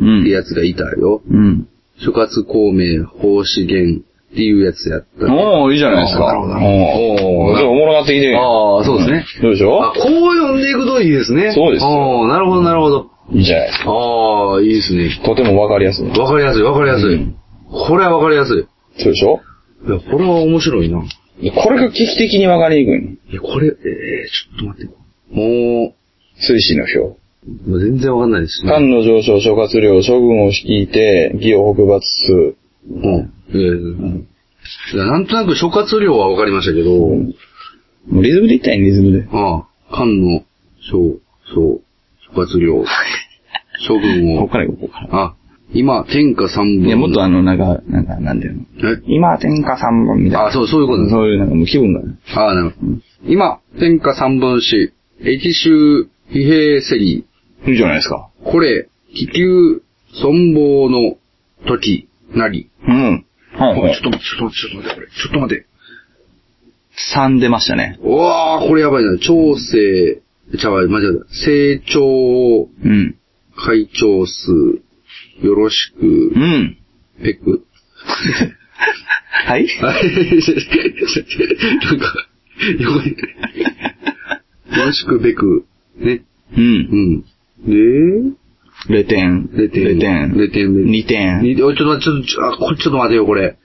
[0.00, 0.20] うん。
[0.22, 1.22] ってやつがいたよ。
[1.28, 1.68] うん。
[1.98, 5.26] 諸葛孔明、法資源っていうやつやった。
[5.32, 6.26] おー、いいじゃないですか。
[6.26, 7.58] なるほどおー。
[7.58, 8.34] そう、おもろがってきて。
[8.36, 9.24] ああ、そうですね。
[9.40, 9.82] そうでしょ？
[9.84, 11.52] あ、こう読んでいくといいですね。
[11.52, 13.10] そうですよああ、なるほど、なるほど。
[13.32, 13.90] いいじゃないですか。
[13.90, 15.10] ああ、いいですね。
[15.24, 16.08] とてもわかりやすい。
[16.08, 17.14] わかりやすい、わかりやすい。
[17.14, 17.36] うん
[17.88, 18.66] これはわかりやすい。
[19.02, 19.40] そうでしょ？
[19.88, 21.02] いや、これは面白いな。
[21.50, 23.10] これが劇的にわかりにくいの。
[23.10, 24.94] いや、これ、えー、ちょっと待って。
[25.32, 25.94] も
[26.36, 26.98] 水死の表。
[26.98, 28.68] う、もう全然わかんないですね。
[28.68, 32.56] 漢の上昇諸葛亮、諸軍を率いて、義を北伐する。
[32.90, 33.32] うん。
[33.50, 34.32] えー
[34.94, 39.28] いやなんとなく諸葛亮はわかりましたけど、もうリズムで言ったらいいリズムで。
[39.32, 40.44] ああ、漢の、
[40.90, 41.20] そう、
[41.52, 41.80] そう、
[42.32, 42.84] 諸葛亮、
[43.86, 45.08] 諸軍をここ、から行こうかな。
[45.10, 45.34] あ、
[45.74, 46.86] 今、天下三分。
[46.86, 48.54] いや、もっとあの、なんか、なんか、なんだよ。
[48.78, 49.02] え？
[49.06, 50.46] 今、天下三本みたいな。
[50.48, 51.08] あ、そう、そういうこと。
[51.08, 52.00] そういう、なんかもう気分が。
[52.36, 52.98] ああ、なるほど。
[53.26, 57.24] 今、天下三分子、駅州、疲弊セリ
[57.66, 58.28] いいじゃないですか。
[58.44, 59.82] これ、気球、
[60.22, 61.16] 存亡の
[61.66, 62.68] 時、なり。
[62.86, 63.24] うん。
[63.54, 65.06] はい、はいちょっと待って、ちょっと待って、ちょっと待って、これ。
[65.06, 65.66] ちょっと待って。
[67.14, 67.98] 三出ましたね。
[68.02, 69.16] うわー、これやばいな。
[69.18, 70.20] 調整、
[70.58, 71.24] ちゃうわ、間違えた。
[71.46, 73.16] 成長、うん。
[73.56, 74.82] 会長数、
[75.40, 76.76] よろしくう、ん。
[77.22, 77.64] ペク？
[79.46, 79.66] はい？
[79.80, 79.94] なん
[81.98, 82.06] か、
[84.68, 85.66] よろしくべく、
[85.96, 86.22] ね。
[86.56, 86.60] う。
[86.60, 87.24] うんん。
[87.66, 87.74] で、
[88.88, 89.48] レテン。
[89.52, 89.84] レテン。
[89.84, 90.36] レテン。
[90.36, 90.84] レテン。
[90.86, 91.40] 二点。
[91.42, 93.56] においちょっと待って、ちょっとあ、これちょっと待てよ、これ。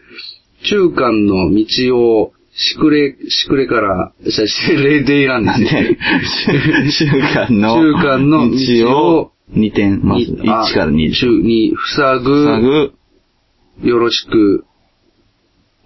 [0.63, 5.97] 中間の道を、しくれ、しくれから、しゃ、し、れで選んでね
[6.91, 7.05] 中
[7.49, 10.43] 間の中間の道を2点、まずに1
[10.73, 11.13] から2。
[11.13, 14.65] 中に、塞ぐ、塞ぐ、よろしく、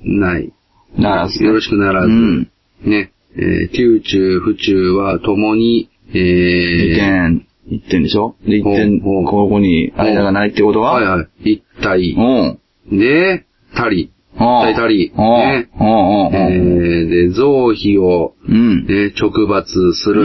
[0.04, 0.52] ない。
[0.98, 1.44] ならず。
[1.44, 2.08] よろしくならず。
[2.08, 2.48] うん。
[2.86, 3.12] ね。
[3.36, 8.36] えー、宮中、府中は共に、えー、2点、1点でしょ？
[8.48, 10.94] で、1点、ここに間がないってことは？
[10.94, 11.52] はいはい。
[11.54, 12.16] 一体。
[12.18, 12.98] うん。
[12.98, 14.10] で、たり。
[14.42, 15.12] 一体たり。
[15.16, 15.70] ね。
[15.72, 20.10] えー、で、臓皮を、ね、直罰す。
[20.10, 20.24] る。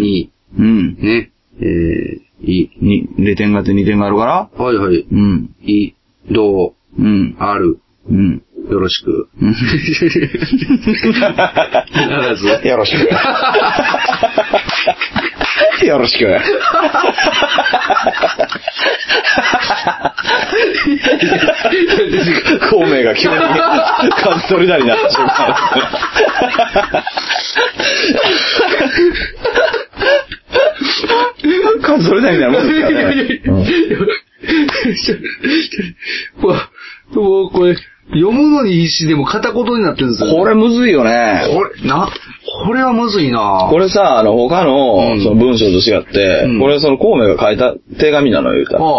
[0.00, 3.62] に、ね、えー、い、に、0点があ。
[3.62, 4.10] って2点があ。
[4.10, 5.06] るからはいはい。
[5.10, 5.50] うん。
[5.62, 5.94] い、
[6.30, 7.36] どう、うん。
[7.38, 7.80] ある。
[8.08, 8.42] うん。
[8.70, 9.28] よろしく。
[12.68, 13.08] よろしく。
[15.86, 16.24] よろしく。
[22.70, 25.28] 孔明が急にカズトリダになってしまう。
[31.82, 33.42] カズトリダになるもんですからね。
[36.42, 36.70] うわ
[37.10, 37.76] もうこれ、
[38.10, 40.34] 読むのに必死でも片言になってるんですよ。
[40.34, 41.42] これむずいよね。
[41.54, 42.08] これ、な、
[42.66, 48.86] これはむずいなこれさ、あの、他の、うんその文章と違って、うんこれその孔明が書いた手紙なのよ、言うたああ、ら。
[48.86, 48.90] あ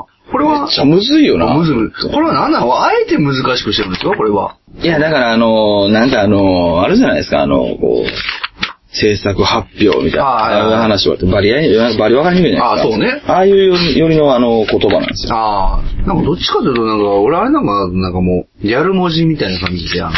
[0.00, 1.54] あ、これはめっ、ちゃむずいよな。
[1.54, 2.10] むずい。
[2.12, 2.74] これは何なの？
[2.82, 4.14] あえて難しくしてるんですか？
[4.16, 4.56] これは。
[4.82, 8.06] いや、だからあの、なんかあの、あるじゃないですか、あの、こう、
[8.94, 11.56] 制作発表みたいな、あーああいう話は、バリや、
[11.98, 12.88] バリわかりにくいじゃないですか。
[12.88, 15.34] あーそうねああいうよりのあの、言葉なんですよ。
[15.34, 20.12] ああ、なんかどっちかというと、なんか、俺あれなんか、なんかもう、やる文字みたいな感じで、あの、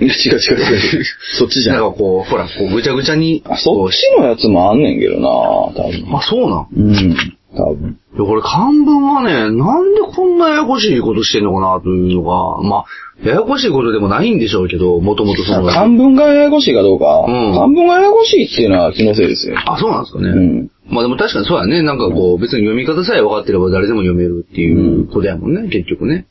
[0.00, 1.04] 違う違う違う。
[1.38, 1.90] そっちじゃなんん。
[1.92, 6.16] かこう、ほら、こう、ぐちゃぐちゃに、あ、そっちのやつもあんねんけどな多分。
[6.16, 7.16] あ、そうなんうん。
[7.56, 7.98] 多分。
[8.14, 15.68] いや、これ漢文はね、なんでこんなややこしいことしてんのかな、というのが、まあ、ややこしいことでもないんでしょうけど、もともとその。
[15.68, 19.56] 漢文がややこしいかどうか、うん、漢文がややこしいっていうのは気のせいですよ。
[19.58, 20.28] あ、そうなんですかね。
[20.28, 20.70] うん。
[20.88, 21.82] まあでも確かにそうやね。
[21.82, 26.26] なんかこう、別に読み方さえ分かってれば誰でも読めるっていうことやもんね、うん、結局ね。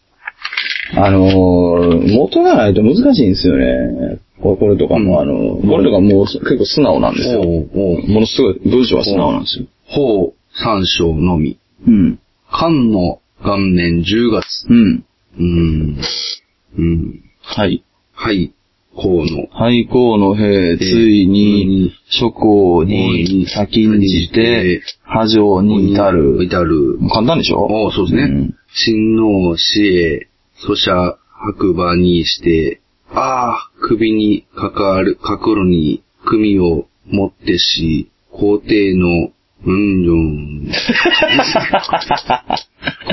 [0.96, 4.20] あのー、元がないと難しいんですよね。
[4.42, 7.44] これとかも、あのー、これとかも結構素直なんですよ。
[7.44, 9.66] ものすごい文章は素直なんですよ。
[9.86, 10.38] ほう。
[10.63, 11.58] 三章のみ。
[11.88, 12.19] うん。
[12.52, 14.67] 漢の元年10月。
[14.69, 15.06] うん。
[15.38, 15.98] うん。
[16.78, 17.24] うん。
[17.41, 17.84] はい。
[18.13, 18.54] はい。
[18.95, 19.48] こうの。
[19.52, 26.43] 廃校の兵、ついに、諸侯に先んじて、波状に至る。
[26.43, 27.00] 至る。
[27.10, 27.67] 簡単でしょ？
[27.88, 28.24] あ、そうですね。
[28.24, 39.32] うん、親王、死へ、祖者、白馬にして、ああ、首にかかる、かくるに、組を持ってし、皇帝の
[39.65, 40.67] うんよん。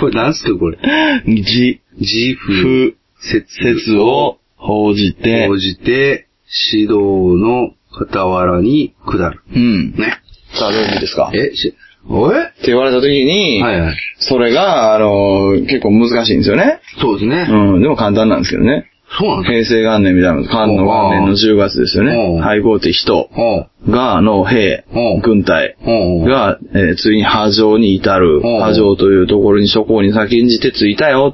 [0.01, 0.79] これなんすかこれ。
[1.27, 6.29] じ、自ふ負、、説説を報じて応、じて、
[6.73, 6.95] 指導
[7.37, 9.43] の傍らに下る。
[9.55, 9.93] うん。
[9.93, 10.21] ね。
[10.55, 11.31] さあ、どういう意味ですか？
[11.35, 11.75] え、し、
[12.09, 13.97] えって言われた時に、はいはい。
[14.19, 16.81] それが、あの、結構難しいんですよね。
[17.01, 17.47] そうですね。
[17.51, 18.89] うん、でも簡単なんですけどね。
[19.19, 22.39] そうなんです平成元年みたいなの、漢の元年の10月ですようね。
[22.39, 23.71] ん廃校って人か。
[23.89, 26.23] が、の兵うん、軍隊うん。
[26.23, 26.29] うん。
[26.29, 31.33] が、えーついに波状に至る、うん波状というところに諸行に先んじて着いたよ。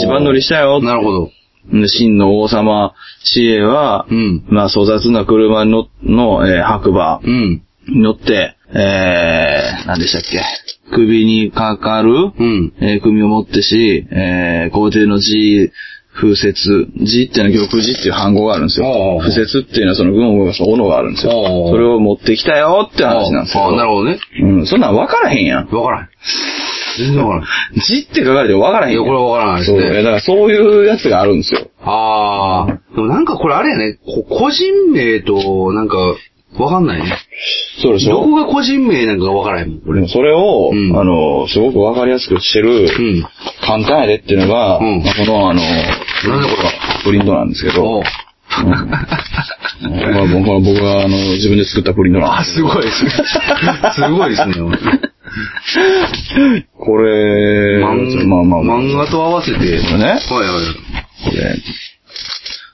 [0.00, 0.80] 一番乗りしたよ。
[0.82, 1.30] なるほど。
[1.72, 2.94] で真の王様、
[3.24, 4.44] 死へは、うん。
[4.48, 7.62] まあ、粗雑な車の、の、えー白馬うん。
[7.88, 10.42] に乗って、えー、何でしたっけ。
[10.94, 12.72] 首にかかる、うん。
[12.80, 15.70] えー組を持ってし、えー、皇帝の字、
[16.20, 16.88] 風雪。
[17.04, 19.18] 字っていうのは玉字っていう反語があるんですよ。
[19.22, 21.32] 風雪っていうのはその軍を動かす斧があるんですよ。
[21.70, 23.76] それを持ってきたよって話なんですよ。
[23.76, 24.18] なるほどね。
[24.42, 25.68] うん、そんなん分からへんやん。
[25.68, 26.08] わからん。
[26.98, 27.80] 全然わからん。
[27.80, 28.94] 字って書かれても分からへん。
[28.94, 29.80] いや、これはわからないですそう。
[29.80, 31.68] だからそういうやつがあるんですよ。
[31.82, 32.94] ああ。
[32.94, 35.96] でもなんかこれあれやね、こ個人名と、なんか、
[36.58, 37.14] わかんないね。
[37.82, 38.14] そうでしょ？
[38.14, 40.08] どこが個人名なんかわからへんもん、これ。
[40.08, 43.22] それを、うんあの、すごく分かりやすくしてる、うん。
[43.60, 45.60] 簡単やでっていうのが、うんまあこのあの、
[46.26, 46.72] なんだこれは。
[47.04, 52.68] プリントなんですけど、おううんまあ僕は僕があの自分で作ったプリントなんあ、ですけど。
[52.70, 53.10] すごいですね。
[53.94, 54.54] すごいですね。
[56.76, 59.58] これ、漫まあまあまあ、漫画と合わせて。
[59.58, 60.20] これねはいはい。
[61.24, 61.56] これ、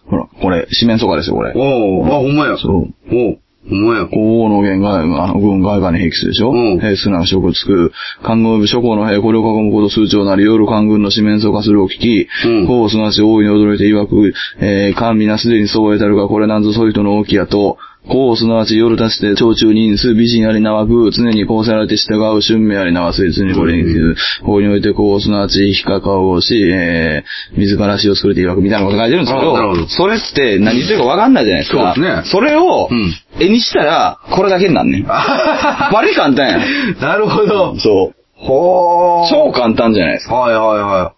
[0.06, 1.52] ほら、これ、四面楚歌ですよ、これ。
[1.54, 2.56] おおあ、ほんまや。
[2.56, 2.88] そう。
[3.14, 4.06] おうほんまや。
[4.06, 6.50] 皇后の言が、あの、軍外貨に兵器するでしょ？
[6.50, 6.80] うん。
[6.80, 12.66] 兵数な職つく、官軍部諸侯の兵、これを囲むこと数長なり、夜官軍の四面楚歌するを聞き、うん。
[12.66, 31.94] 皇后すなわち大いに驚いて曰く、えー、官皆すでにそう得たるが、これなんぞそういう人の大きやと、皇后すなわち夜立ちて、長中人数美人あり縄く、常にこうせられて従う春明あり縄すい、常にこれに、法において皇后すなわち、非かかをし、えー、自ら死を作るって曰く、みたいなこと書いてるんですけどど、それって何言ってるか分かんないじゃないですか。
[31.94, 35.02] そうですねそれを、うん絵にしたら、これだけになんねん。
[35.02, 37.00] バリ簡単やん。
[37.00, 37.76] なるほど。
[37.80, 38.14] そう。
[38.36, 39.28] ほー。
[39.28, 40.34] 超簡単じゃないですか。
[40.36, 41.14] はいはいは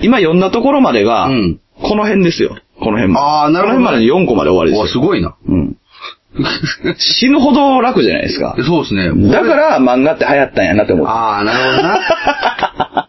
[0.00, 2.56] 今読んだところまでが、うんこの辺ですよ。
[2.78, 3.26] この辺まで。
[3.26, 4.78] あーなるほどこの辺までに4個まで終わりい。
[4.78, 5.02] わ、ですよ。
[5.02, 5.34] すごいな。
[5.48, 5.76] うん。
[6.98, 8.56] 死ぬほど楽じゃないですか。
[8.66, 9.30] そうですね。
[9.30, 11.12] だから漫画って流行ったんやなって思って。
[11.12, 13.08] ああ、なるほどな。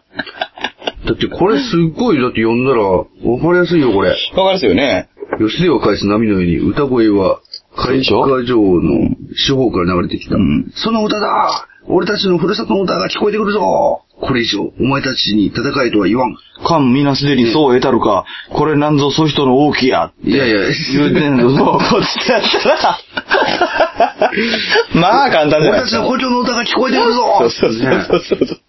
[1.06, 4.10] だってこれすっごい、だって読んだら、わかりやすいよ、これ。
[4.10, 5.08] わかりますよね。
[5.38, 7.40] 吉出を返す波のように歌声は、
[7.76, 10.36] 開花女王の四方から流れてきた。
[10.36, 16.36] うんその歌だ俺たちのふるさとの歌が聞こえてくるぞこれ以上、お前たちに戦えとは言わん。
[16.66, 20.30] 官皆すでにそう得たるか、これなんぞそ人の大きやって。
[20.30, 20.56] いやいや
[20.92, 22.98] 言うてんの、そう、こっちやったら。
[24.94, 25.80] まあ簡単じゃない。
[25.80, 28.60] 俺たちの古城の歌が聞こえてくるぞそうそうそうそうそう。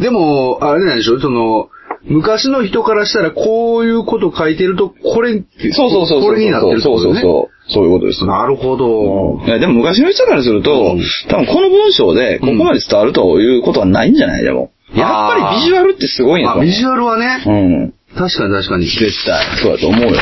[0.00, 1.68] でも、あれなんでしょその、
[2.06, 6.22] 昔の人からしたらこういうこと書いてると、これ、そうそうそうそう。
[6.22, 7.02] これになってるってことね。
[7.02, 7.72] そうそうそう。
[7.72, 8.24] そういうことです。
[8.24, 9.42] なるほど。
[9.44, 14.70] いや、でも昔の人からすると、うん多分この文章でここまで伝わるということはないんじゃないでも。
[14.94, 16.66] やっぱりビジュアルってすごいんやとあ、思う。
[16.66, 17.94] ビジュアルはね、うん。
[18.16, 18.86] 確かに確かに。
[18.86, 19.44] 絶対。
[19.60, 20.20] そうだと思うよ。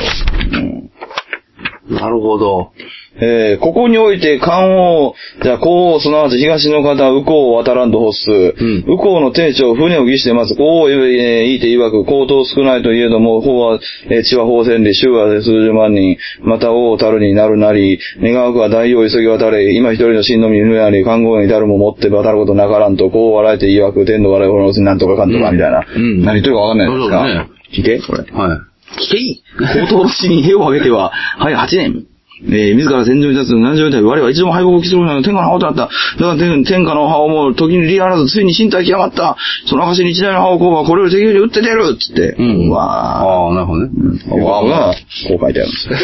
[0.52, 1.94] うん。
[1.94, 2.72] なるほど。
[3.20, 8.28] えー、ここにおいて、関王、じゃあ、皇王、すなわち東の方、右皇を渡らんと欲す。
[8.30, 10.56] ん右皇の帝長、船を儀してます。
[10.56, 13.78] 皇王、えー、いいて曰く、皇統少ないといえども、法は、
[14.10, 25.86] えー、地は法千里、州は数十万人、また王たるになるなり、願わくは大王急ぎ渡れ、今一人の真のみぬやり、看護に至るも持って渡ることなからんと、こう笑えて曰く、天の笑いをのうちなんとかかんとか、みたいな。
[25.94, 27.24] うん何言ってるかわかんないですか？
[27.26, 28.00] ね聞け？
[28.00, 28.24] これ。
[28.32, 28.58] はい。
[29.00, 29.42] 聞けい
[29.88, 32.06] 高等の死に兵を挙げては、はい、8年。
[32.42, 35.82] えー、自ら戦場に立つ何十年我は一度も敗北を期するのに天下の覇王となった。
[35.82, 39.36] だから天天下の覇王も時に利あらず、ついに身体極まった。
[39.66, 42.34] その証に一代の覇王公はこれより敵より打って出るっつって。
[42.38, 42.70] うん。
[42.70, 42.82] わ
[43.22, 43.90] ああ、なるほどね。
[44.28, 44.42] ー。
[44.42, 44.94] わーが、
[45.28, 45.94] こう書いてあるんですよ。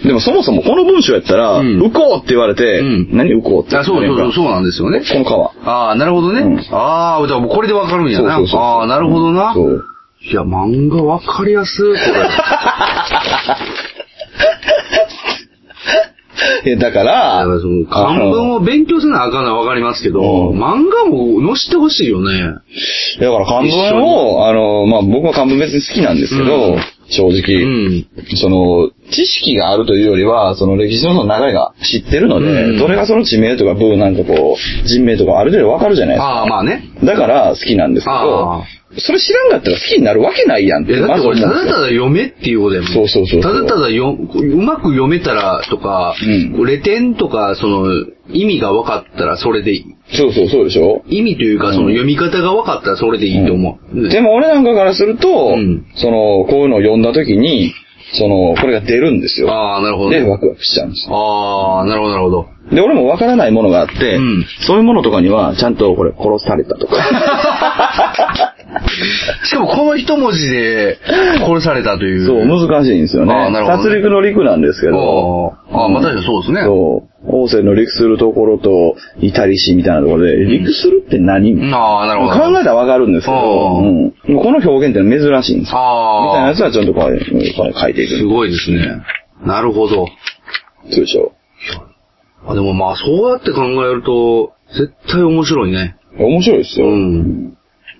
[0.03, 3.77] でもそもそもこの文章やったら、うん右こうって言われて、うん何右こうって。
[3.77, 5.01] あそうそうそう、そうなんですよね。
[5.01, 5.51] この川。
[5.65, 6.41] ああ、なるほどね。
[6.41, 8.37] うんああ、だからこれでわかるんやな。
[8.37, 9.53] そうそうそうああ、なるほどな。
[9.53, 9.83] そう。
[10.25, 11.93] いや、漫画わかりやすい、これ。
[16.65, 22.39] いや、だかだら、からその漢文を勉強せなあかんのはわかりますけど、うん漫画も載せてほしいよね。
[23.19, 28.05] だから漢文を、あの、まあ、僕は漢文別に好きなんですけど、うん正う直、ん。
[28.37, 36.27] その、知識があるというよりは、その歴史のその流れが知ってるので、うんどれがその地名とか部なんかこう、人名とかある程度わかるじゃないですか。
[36.27, 36.85] ああ、まあね。
[37.03, 38.63] だから好きなんですけあど、
[38.97, 41.53] それ知らんかったら好きになるわけないやんって、いや、だってこれ、ただ。
[41.65, 42.91] ただ読めっていうことやもん。
[42.93, 49.95] そうそうそうそうただただよ、うまく読めたらとか、うんレ点とか、その、意味が分かったらそれでいい。
[50.15, 54.09] そうそうそうでしょ意味というか、その読み方が分かったらそれでいいと思う。
[54.09, 57.73] でも俺なんかからすると、うんその、こういうのを読んだ時に、
[58.13, 59.51] その、これが出るんですよ。
[59.51, 60.29] ああ、なるほどで、ね。
[60.29, 61.15] ワクワクしちゃうんですよ。
[61.15, 62.47] ああ、なるほど、なるほど。
[62.71, 66.93] で、俺もわからないものがあって、うんそういうものとかには、ちゃんとこれ、殺されたとか。
[69.45, 70.97] しかもこの一文字で
[71.45, 72.25] 殺されたという。
[72.25, 73.33] そう、難しいんですよね。
[73.33, 75.53] あーなるほどね殺戮の陸なんですけど。
[75.71, 76.61] ああ、ああまあ確かにそうですね。
[76.63, 77.13] そう。
[77.25, 82.31] 王政の陸するところと、至りしみたいなところで、陸するって何、ああ、なるほど。
[82.33, 85.79] 考えたらわかるんですけど、うん、この表現って珍しいんですよ。
[86.25, 88.27] みたいなあやつはちょっとこれ、これ書いていあ、すく。
[88.27, 89.01] ごいですね。
[89.45, 90.07] なるほど。
[90.89, 91.31] そうでしょ。
[92.45, 95.95] あでもまあ、そうやって考えると、絶対面白いね。
[96.19, 96.87] 面白いですよ。
[96.87, 97.53] うん。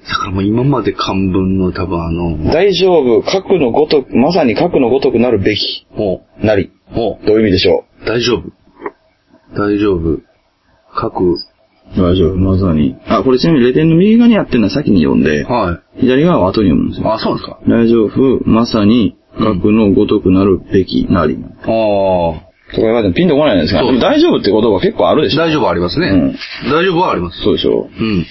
[0.09, 6.71] だからもう今まで漢文の多分あの、大丈夫、核のごとく、まさに核のごとくなるべき、もなり。
[6.91, 8.51] う、もどういう意味でしょう、大丈夫。
[9.55, 10.19] 大丈夫。
[10.99, 11.33] 書く。
[11.33, 11.37] う
[11.95, 12.95] 大丈夫、まさに。
[13.07, 17.03] あ、これちなみにレ点の右側にやってるのは先に読んで、は左側は後に読むんですい。
[17.03, 17.13] よ。
[17.13, 21.37] あ、そうですか大丈夫、まさに、核のごとくなるべきなり。
[21.37, 22.53] ああ。
[22.73, 25.41] とか言われてもピンとこないんですが、そうでも大丈夫って言葉結構あるでしょ。
[25.41, 26.07] 大丈夫はありますね。
[26.09, 26.35] うん
[26.71, 27.41] 大丈夫はあります。
[27.41, 27.87] そうでしょ。
[27.87, 28.25] うん。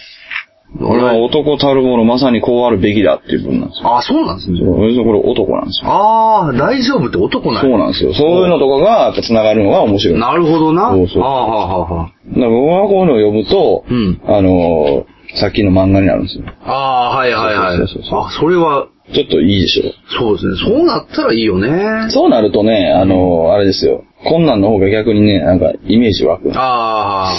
[0.81, 3.97] 俺は男たるものまさにこうあるべきだっていう文なんですよ。
[3.97, 4.59] あ、そうなんですね。
[4.61, 4.65] 別
[4.97, 5.91] にこれ男なんですよ。
[5.91, 8.15] ああ、大丈夫って男なんそうなんですよ。
[8.15, 10.19] そういうのとかがやっぱ繋がるのが面白い。
[10.19, 10.91] なるほどな。
[10.91, 16.45] そうそうああ、はあ、はあ、僕はこういうのを読むと、うんあのーさっきの漫画になるんですよ。
[16.63, 16.73] あ
[17.15, 17.79] あ、はいはいはい。
[17.79, 19.85] そうそうそうそうあ、それは、ちょっといいでしょ。
[20.19, 20.57] そうですね。
[20.77, 22.11] そうなったらいいよね。
[22.11, 24.05] そうなるとね、あのーあれですよ。
[24.29, 26.51] 困難の方が逆にね、なんかイメージ湧く。
[26.55, 27.33] ああ。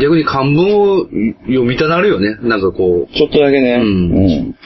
[0.00, 1.06] 逆に漢文を
[1.46, 2.36] 読みたなるよね。
[2.42, 3.14] なんかこう。
[3.14, 3.74] ちょっとだけね。
[3.74, 4.56] うんうん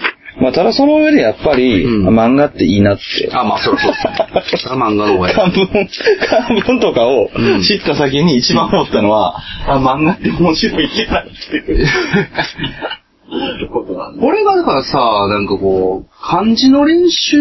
[0.40, 3.30] まあ、ただその上でやっぱり、うん漫画っていいなって。
[3.32, 4.76] あ、まあ、そうそう。
[4.76, 5.34] 漫画の方がいい。
[5.34, 11.86] 漢文、漢文とかをうん知った先に一番思ったのは、あ、漫画って面白いなっていう
[13.72, 17.36] ことなんこれがだからさ、なんかこう、漢字の練習、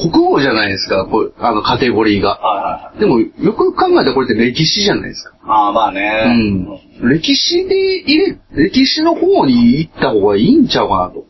[0.00, 2.30] 国語じゃないですか、こうあのカテゴリーが。
[2.36, 5.32] はでも、よく考えたらこれって歴史じゃないですか。
[5.46, 6.26] ああ、まあうね。
[6.34, 6.66] ん。
[7.10, 8.36] 歴史で入れ、
[8.70, 11.24] 歴史の方に行った方がいいんちゃうかなと。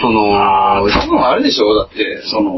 [0.00, 2.50] その、多分あれでしょだって、その、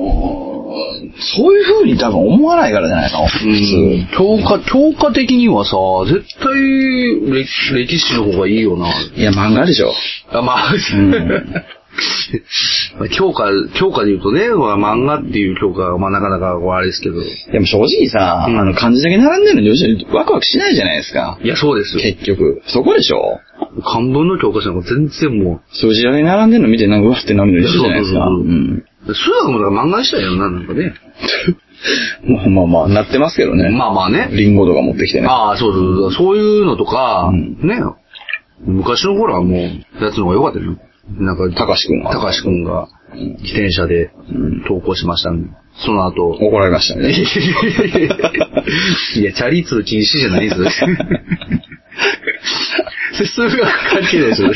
[1.37, 3.27] そういう風に多分思わないからじゃないの？
[3.27, 4.17] 普うん通。
[4.17, 6.55] 教科、教科的にはさ、絶対
[7.31, 8.89] 歴歴史の方がいいよな。
[9.15, 9.93] いや、漫画でしょ。
[10.31, 10.73] あまあ、まあ
[13.17, 13.45] 教科、
[13.79, 17.17] 教科で言うとね、まあ、漫画っていう教科はまあなかなかこうあれですけど。
[17.53, 21.39] でも正直さ、うんあの、漢字だけ並んでるのにワクワクしないじゃないですか。
[21.43, 22.03] いや、そうですよ。
[22.03, 22.63] 結局。
[22.67, 23.41] そこでしょ？
[23.83, 28.27] 漢文の教科書なんか全然も数字だけ並んでるの見てなんかうわってなるの一緒じゃないですか。
[28.27, 28.85] そうそうそううん。
[29.07, 30.93] う、数学もだから漫画にしたいよな、なんかね。
[32.27, 33.71] まあまあまあ、なってますけどね。
[33.71, 34.29] まあまあね。
[34.33, 35.27] リンゴとか持ってきてね。
[35.29, 36.13] ああ、そうそうそう。
[36.13, 37.81] そういうのとか、うんね。
[38.65, 39.61] 昔の頃はもう、
[40.05, 40.77] やつの方が良かったよ。
[41.09, 45.51] なんか、高志くんが高志くんが、自転車でうん投稿しましたんで、
[45.85, 47.11] その後、怒られましたね。
[49.17, 50.71] いや、チャリ通禁止じゃないですよ。
[53.15, 54.53] それ数学関係ないですよ。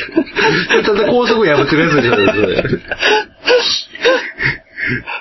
[0.84, 2.32] ただ高速破ってるやつじゃないで
[2.68, 2.80] すよ。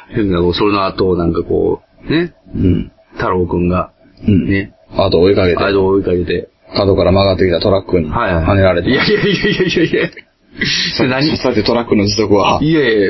[0.09, 2.91] 変な、こうその後、なんかこう、ね、うん。
[3.15, 3.91] 太郎くんが、
[4.27, 4.47] うん。
[4.49, 8.45] ね、あと追いかけて、アイドルを追いかけて、角から曲がってきたトラックにはいはい。
[8.45, 8.89] 跳ねられて。
[8.89, 10.09] いやいやいやいやいやいや。
[10.09, 10.25] それ
[11.09, 13.09] 何さてトラックの時速はいやいや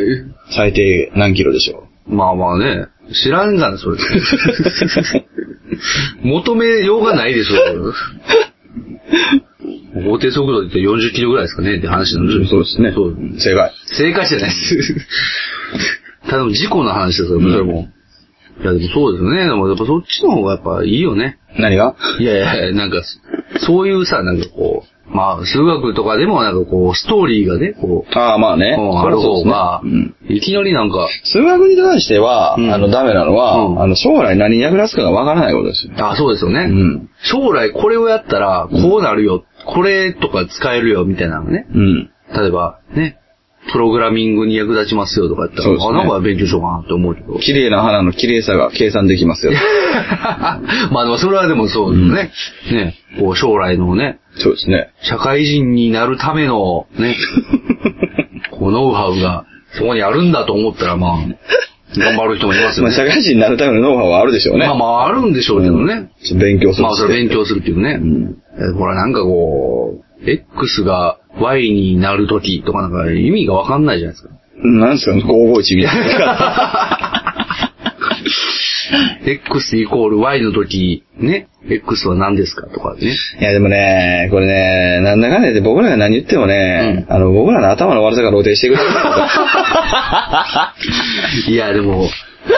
[0.52, 3.98] 最低何キロでしょまあまあね、知らんがな、それ。
[6.24, 7.94] 求めようがないでしょ。
[10.04, 12.46] 法定速度で言って40キロぐらいですかねって話なんですよ。
[12.48, 12.92] そうですね。
[12.94, 13.16] そう。
[13.40, 13.72] 正解。
[13.86, 15.08] 正解じゃないです。
[16.28, 17.88] ただの事故の話ですよ、それも。
[18.62, 19.46] いや、でもそうですよね。
[19.46, 21.40] でもやっぱそっちの方がやっぱいいよね。
[21.58, 21.96] 何が？
[22.20, 23.02] いやいや、なんか、
[23.60, 28.76] そういうさ、なんかこう、まあ、数学とかでもなんかこう、ストーリーがね、こう、ああ、まあね。
[28.78, 29.82] うんある方が
[30.28, 35.94] いきなりなんか、数学に関しては、うんあの、ダメなのは、うんあの、将来何に役立つかがわからないことですよ。
[35.98, 36.62] あ、そうですよね。
[36.62, 37.10] うん。
[37.24, 41.68] 将来これをやったら、こうなるよ、これとか使えるよ、みたいなのね。
[41.74, 42.10] うん。
[42.36, 43.20] 例えば、ね、
[43.72, 47.40] プログラミングに役立ちますよとか言ったら、そうですねあ、なんか勉強しようかなって思うけど。
[47.40, 49.54] 綺麗な花の綺麗さが計算できますよ。
[50.92, 52.32] まあでもそれはでもそうですね。
[52.72, 54.90] ね、こう将来のね、そうですね。
[55.02, 57.16] 社会人になるためのね、
[58.52, 61.18] こうノウハウがそこにあるんだと思ったらまあ、
[61.98, 62.98] 頑張る人もいますよまあ、ね。
[62.98, 64.68] 社会人になるためのノウハウはあるでしょうね。
[64.68, 66.10] まあまああるんでしょうけどね。
[66.32, 67.98] うん勉強するまあそれ勉強するっていうね。
[67.98, 74.34] んえほらなんかこう、X が Y になるときとかなんか意味がわかんないじゃないですか。
[74.58, 77.62] なんですか、551みたいな。
[79.26, 83.18] X イコール Y のとき、ね、X は何ですかとかね。
[83.40, 88.80] いや、でもね、これね、なんだかんだ言って僕らが何言ってもね、うあの、僕らの頭の悪さが露呈してくる。
[91.52, 92.08] いや、でも、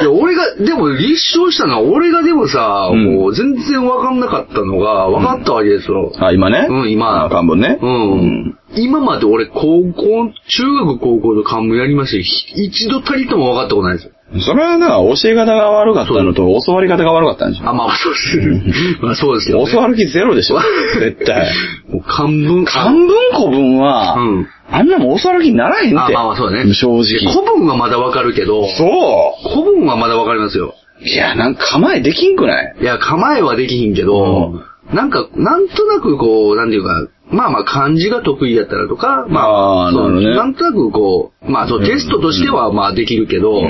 [0.04, 6.12] や、俺が、でも立証したのは、俺がでもさ、うんもう全然わかんなかったのが、わかったわけですよ。
[6.20, 6.68] あ、今ね？
[6.70, 7.26] うん、今。
[7.26, 7.80] あ漢文ね。
[7.82, 8.58] うん。
[8.76, 14.12] 今まで俺、高校、中学高校の漢文やりましたけどひ一度たりとも分かったことないですよ。
[14.42, 17.70] それはな、教え方が悪かったのと、教わり方が悪かったんでしょ？
[17.70, 19.00] あ、まあ、そうです。
[19.02, 19.72] まあ、そうですけど、ね。
[19.72, 20.60] 教わる気ゼロでしょ？
[21.00, 21.48] 絶対。
[21.90, 22.66] もう漢文。
[22.66, 25.98] 漢文古文は、うんあんなもん教わる気にならへんって。
[25.98, 27.04] あまあまあそうだね正直。
[27.32, 30.76] 古文はまだわかるけど、そ古文はまだわかりますよ。
[31.02, 31.08] う。
[31.08, 32.76] いや、なんか構えできんくない？
[32.82, 34.56] いや、構えはできひんけど、
[34.94, 40.36] なんか、なんとなくこう、なんていうか、まあまあ漢字が得意やったらとか、まあ、あーなね。
[40.36, 43.64] なんとなくこう、まあそう、テストとしてはまあできるけど、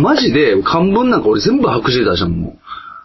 [0.00, 2.58] マジで漢文なんか俺全部白紙で出したもん。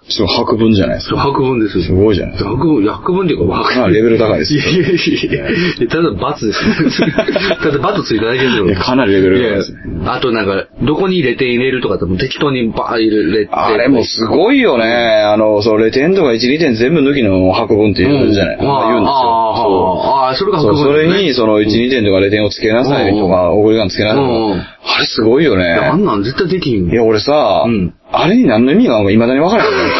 [0.08, 1.24] そう、白文じゃないですそう、か。
[1.24, 1.84] 白文ですよ。
[1.84, 2.52] すごいじゃないですか。
[2.52, 7.08] 白文、いや白文っていうか、白かなりレベル高いですよいやいやいやただ罰ですよ。
[7.62, 8.76] ただ罰ついただけですよ。
[8.76, 13.50] かなりレベル高いですねあとなんか、どこにレテン入れるとかっても適当にバー入れて。
[13.52, 14.86] あれもすごいよね。
[14.86, 18.58] あの、そう、レ点とか1、2点全部抜きの白文って言うじゃない。
[18.58, 19.16] うんまあ言うんですよ。
[19.16, 20.60] あーあー、それが。
[20.60, 24.76] 白文それに、その1、2点とかレ点をつけなさいとか、送りがつけなさいとか。
[24.88, 26.06] あれすごいよいやあんね。
[26.06, 26.90] なん絶対できひん。
[26.90, 29.90] いや、俺さうん、あれに何の意味があるのか未だに分からへんのよ。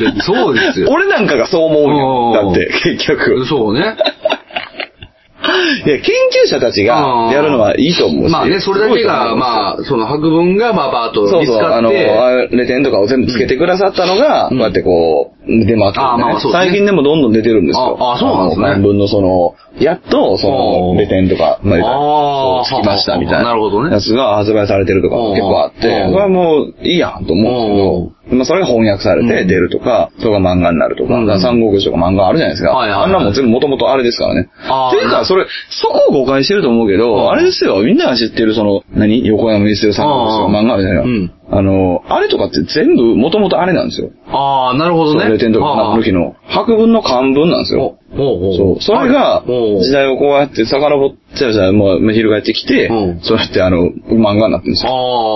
[0.00, 0.88] いや、そうですよ。
[0.90, 2.42] 俺なんかがそう思うよ。
[2.44, 3.46] うんだって、結局。
[3.46, 3.96] そうね。
[5.86, 6.14] いや、研
[6.44, 8.32] 究者たちがやるのはいいと思うし。
[8.32, 16.70] まあね、それだけが、まあ、その白文が、まあ、バーッとそうそう、あの、レ点とかを全部つけてくださったのが、こうやってこう、出回ってるあまあまあそうですね。
[16.70, 17.96] 最近でもどんどん出てるんですよ。
[17.98, 18.82] ああそうなんですね。
[18.82, 23.50] 文のその、やっと、その、レ点とか、まあ、つきましたみたいな。
[23.50, 23.92] なるほどね。
[23.92, 32.78] やつが発売されてるとか結構あって、これはもういいやんと思うんですけど、まあそれが翻訳されて出るとか、それが漫画になるとか、三国志とか漫画あるじゃないですか。
[32.78, 34.42] あんなもん全部もともとあれですからね。
[34.42, 37.00] っていうか、それ、そこを誤解してると思うけうん。
[37.00, 39.26] ど、あれですよ、みんなが知ってるその、何？
[39.26, 41.02] 横山光代さんのうん漫画みたいな。
[41.02, 44.10] うんあの、あれとかって全部、もともとあれなんですよ。
[44.28, 45.28] ああ、なるほどね。
[45.28, 46.36] レ点とかあー抜きの。
[46.46, 47.98] 白文の漢文なんですよ。
[48.16, 48.82] そう。
[48.82, 54.92] それが、時代をこうやって遡って、じゃあもう、翻ってきてうん、そうやってあの、漫画になってるんですよ。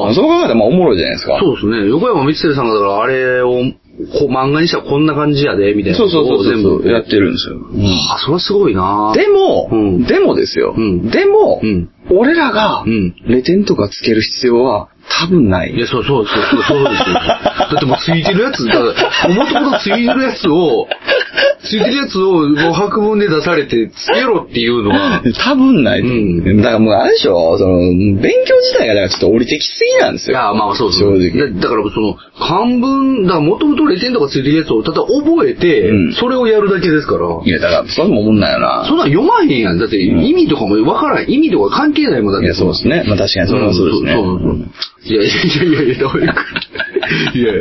[0.07, 1.39] ああ、そう考えたらまあおもろいじゃないですか。
[1.41, 1.89] そうですね。
[1.89, 3.51] 横山光輝さんがだからあれを、
[4.19, 5.99] こう漫画にしたらこんな感じやで、みたいな。
[5.99, 7.57] そうそうそう全部やってるんですよ。
[8.13, 10.75] あ、それはすごいなでも、うんでもですよ。
[10.77, 15.75] うんでも、うん俺らがうん、レ点とかつける必要は多分ない。
[15.75, 17.15] いや、そうそうそう、そうそうですよ。
[17.21, 18.79] だってもうついてるやつ、だか
[19.29, 20.89] ら、もともとついてるやつを、
[21.79, 26.09] ついてるやつをもう白文で出されて、つけろっていうのは、 多分ないと。
[26.09, 30.35] うんだからもうあれでしょ、その、勉強自体がだからちょっと降りてきすぎなんですよ。
[30.37, 31.21] いや、まあそうそう。
[31.21, 31.51] 正直。
[31.51, 37.27] だだからその、漢文、だからもともとレテンとかついてるやつをただ覚えて、うんそれをやるだけですから。
[37.45, 38.85] いや、だから、それも思んないよな。
[38.87, 39.79] そんなん読まへんやん。
[39.79, 41.31] だって意味とかもわからん。
[41.31, 42.47] 意味とか関係ないもんだって。
[42.47, 43.05] いや、そうですね。
[43.07, 44.13] まあ確かにそれはそうですね。
[44.13, 44.65] そうそうそう
[45.07, 45.33] いやいや
[45.65, 46.35] いやいや、どういうこ
[47.33, 47.39] と？
[47.39, 47.53] いや、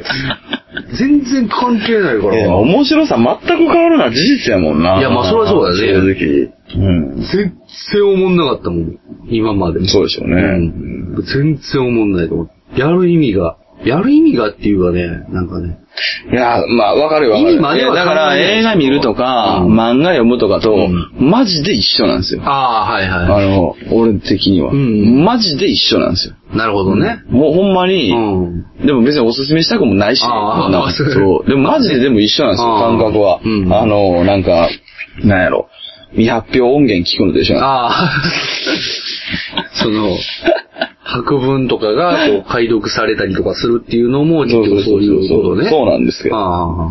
[0.98, 2.38] 全然関係ないから。
[2.38, 5.00] いや面白さ全く変わるのは事実やもんな。
[5.00, 6.86] いやまあそれはそうだね正直。
[6.86, 7.16] うん。
[7.22, 7.54] 全
[7.92, 9.00] 然思んなかったもん。
[9.30, 9.88] 今まで。
[9.88, 10.36] そうでしょうね。
[10.36, 12.80] うん全然思んないと思う。
[12.80, 15.78] やる意味が、やる意味がっていうかね、なんかね。
[16.32, 17.36] いや、まあ、わかるよ。
[17.36, 22.42] 意味まではいやだから、映画見るとか、うん漫画読むとかと、うんマジで一緒なんですよ。
[22.44, 24.72] ああ、はいはあの、俺的には。
[24.72, 26.36] うんマジで一緒なんですよ。
[26.54, 26.58] い。
[26.58, 27.24] なるほどね。
[27.30, 28.86] もうほんまに、うん。
[28.86, 31.50] でも別におすすめしたくもないし、なんかそうそう。
[31.50, 33.40] でもマジででも一緒なんですよ、感覚は。
[33.44, 34.70] うんあの、なんか、
[35.24, 35.70] なんやろ。
[36.14, 38.12] 未発表音源聞くのと一緒なんああ。
[39.74, 40.10] その、
[41.06, 45.70] 白文とかがこう解読されたりとかするっていうのも、結局そういうことね。
[45.70, 46.36] そうなんですけど。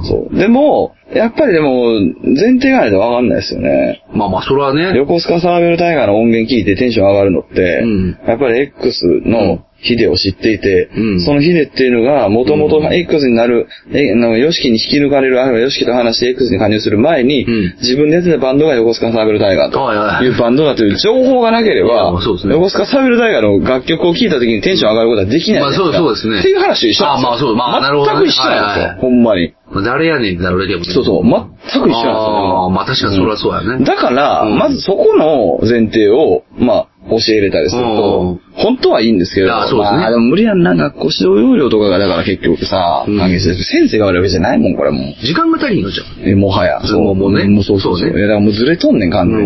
[0.05, 0.37] そう。
[0.37, 1.93] でも、やっぱりでも、
[2.23, 4.05] 前提がないとわかんないですよね。
[4.15, 4.97] まあまあ、それはね。
[4.97, 11.21] 横須賀サーベルタイガーの音源聞いてテンション上がるのって、うんやっぱり X のヒデを知っていて、うん。
[11.21, 17.75] そのヒデっていうのが、もともと X になる、え、なんか、ヨシキに引き抜かれる、あるいはヨシキと話して X に加入する前に、うん。
[17.83, 22.19] 自分でやってたバンドが横須賀サーベルタイガーというバンドだという情報がなければ、ね。
[22.51, 25.63] 横須賀サーベルタイガーの楽曲を聴いた時にテンション上がることはできない。
[25.63, 26.39] まあそうそうですね。
[26.41, 27.29] っていう話と一緒なんですよ。
[27.29, 29.55] あまあそうまあなるほどね全く一緒なんですよ、はいはいほんまに。
[29.73, 30.95] まあ誰やねんってなるだけやもんね。
[30.95, 32.13] そうそう、全く一緒なんですよ。
[32.13, 33.85] ああまあ確かにそれはそうやね。
[33.85, 34.59] だから、うん。
[34.59, 36.87] まずそこの前提を、まあ、
[37.19, 45.27] 教え入れたりすると、本当はいいんですけれど、あそうですねまあ、でも無理やんな、学校指導要領とかが、だから結局さ、うん関係してる先生が悪いわけじゃないもん、これもう。
[45.27, 46.29] 時間が足りんのじゃん。
[46.29, 46.81] え、もはや。
[46.85, 48.09] そうもうねもうそうそうそう。
[48.09, 49.45] そうねいや、だからもうずれとんねん、完全に。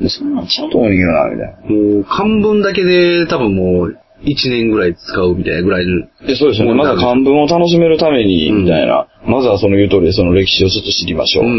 [0.00, 1.92] うんそんなんちゃうと思うねんけどな、みたいな。
[1.94, 6.06] もう、漢文だけで多分もう、1年ぐらい使うみたいなぐらいの。
[6.36, 6.74] そうですよね。
[6.74, 9.06] まずは漢文を楽しめるために、みたいな。
[9.26, 11.44] まずはその言う通りでその歴史をちょっと知りましょう。
[11.44, 11.54] うんう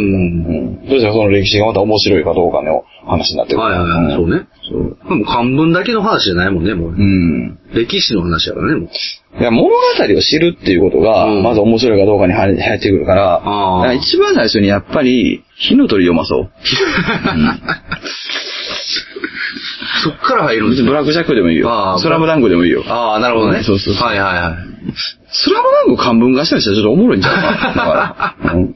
[0.86, 0.90] ん。
[0.90, 3.64] そしたらその歴史がまた面白いかどうかの話になってくる。
[3.64, 4.48] はいはいはい、そうね。
[4.70, 4.98] そう。
[5.10, 6.90] でも漢文だけの話じゃないもんね、もう。
[6.92, 7.60] うん。
[7.74, 9.40] 歴史の話だからね、もう。
[9.40, 16.50] いや、物語を知るっていうことが、うんまず面白いかどうかに入入ってくるから、あーだから一番最初にやっぱり、火の鳥読まそう。
[20.04, 20.86] そっから入るんですよ。
[20.86, 21.96] 別にブラックジャックでもいいあよ。
[21.98, 22.84] ースラムダンクでもいいよ。
[22.88, 23.64] ああ、なるほどね。
[23.64, 24.56] そうそうはいはいはい。
[25.32, 27.42] スラムダンク漢文化したりしたらちょっとおもろいんちゃな。
[27.42, 28.54] だから。
[28.54, 28.76] う ん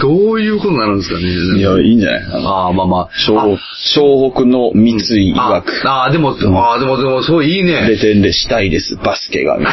[0.00, 1.24] どういうことになるんですかね。
[1.58, 2.22] いや、いいんじゃない？
[2.34, 3.08] あのああ、まあまあ。
[3.28, 3.56] 湘
[3.96, 5.72] 湘北の三井曰あく。
[5.88, 7.86] ああ、でも、ああ、でも、でも、そういいね。
[7.88, 9.58] レテンレしたいです、バスケが。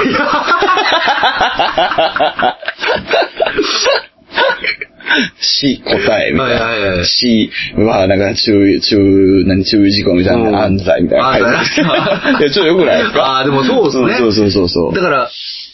[5.10, 6.66] みたいなし、答え、みたいな。
[6.66, 11.38] はいはいはいし、は、なんか、注意、注意、何、注意事項みたいうんな、安西みたいな。
[12.40, 13.40] いや、ちょっとよくないですか？
[13.40, 14.96] あーでもそうですねそうそうそうそう。
[14.96, 15.30] だから、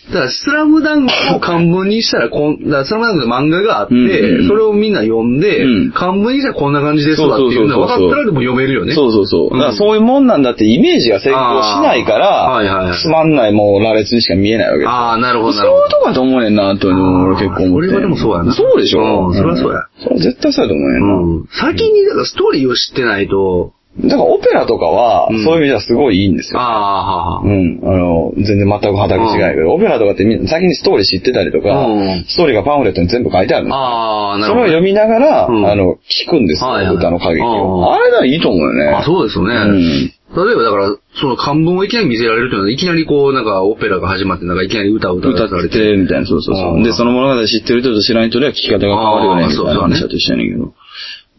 [0.08, 8.94] だから、スラムダンクを漢文にしたら、こん、だからスラムダンクの漫画があって、うんうんうんそれをみんな読んで、うん漢文にしたらこんな感じですわっていうのが分かったらでも読めるよね。
[8.94, 9.54] そうそうそう。
[9.54, 15.90] うんだからそういうもんなんだってイメージが先行しないから、あーはいはいはいつまんないもう羅列にしか見えないわけですよああ、なるほど、そういう。
[15.90, 17.88] とこだと思うねんな、と俺結構思って。
[17.88, 19.88] それはでもそうやなそうでしょうんそりゃそうや。
[20.04, 21.14] それは絶対そうやと思うねんな。
[21.16, 21.48] うん。
[21.50, 23.74] 先に、だからストーリーを知ってないと、
[24.04, 26.60] だからオペラとかは、うんそういう意味ではすごいいいんですよ。
[26.60, 27.80] ああ、うん。
[27.82, 34.66] あの、全然全く畑違いけど、オペラとかって先にストーリー知ってたりとか、うんストーリーがパンフレットに全部書いてあるああ、なそるほど。
[34.68, 35.96] れを読みながら、うんあの、
[36.28, 37.94] 聞くんですよ、歌の歌劇うんを。
[37.94, 38.86] あれがいいと思うよね。
[39.00, 39.56] あ、そうですよね。
[39.56, 45.62] うん例えばだから、その漢文をいきなり見せられるというのは、いきなりこう、なんかオペラが始まって、なんかいきなり歌を歌わされ。
[45.62, 46.80] 歌ってて、みたいな、そうそうそうう。
[46.80, 50.74] んで、その物語知ってる人と知らない人では聞き方が変わるよね、みたいな話だと一緒やねんけど。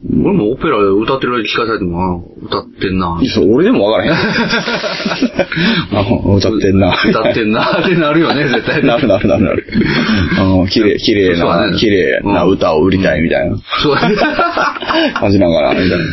[0.04, 3.18] 俺もオペラで歌ってる聞かされても、あ歌ってんな。
[3.34, 4.12] そう俺でもわからへん。
[5.96, 6.94] あ歌ってんな。
[7.08, 8.84] 歌ってんなってなるよね、絶対。
[8.84, 9.66] なるなるなるなる。
[10.60, 14.16] うん綺麗、綺麗な、綺麗な歌を売りたいみたいなそうだね。
[15.14, 16.04] 感じながら、みたいな。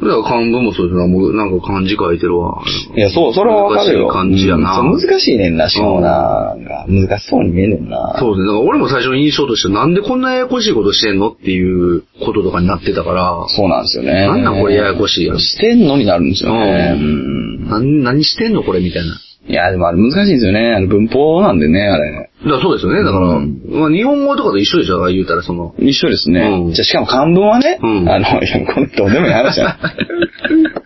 [0.00, 1.06] だから漢文もそうですね。
[1.06, 2.62] もうなんか漢字書いてるわ。
[2.94, 4.08] いや、そう、それはわかるよ。
[4.08, 6.54] 難しい感じやなうんそう難しいねんな、しかもな。
[6.86, 8.14] 難しそうに見えんねんな。
[8.18, 8.46] そうですね。
[8.46, 14.26] だから俺も最初の印象として、なんでこんなややこしいことしてんのっていうこととかになってたから、そうなんですよね。
[14.26, 16.94] なんなんこれややこしいやんしてんのになるんですよね。
[16.94, 19.18] ううん何、何してんのこれみたいな。
[19.48, 20.74] いや、でもあれ難しいんですよね。
[20.74, 22.30] あの文法なんでね、あれ。
[22.44, 23.04] だそうですよね。
[23.04, 25.74] だから、うんまあ日本語とかと一緒でしょ、言うたらその。
[25.78, 26.40] 一緒ですね。
[26.40, 29.78] うんじゃあしかも漢文はね、うんあの、いや、これどうでもいい話だ。
[29.78, 30.85] い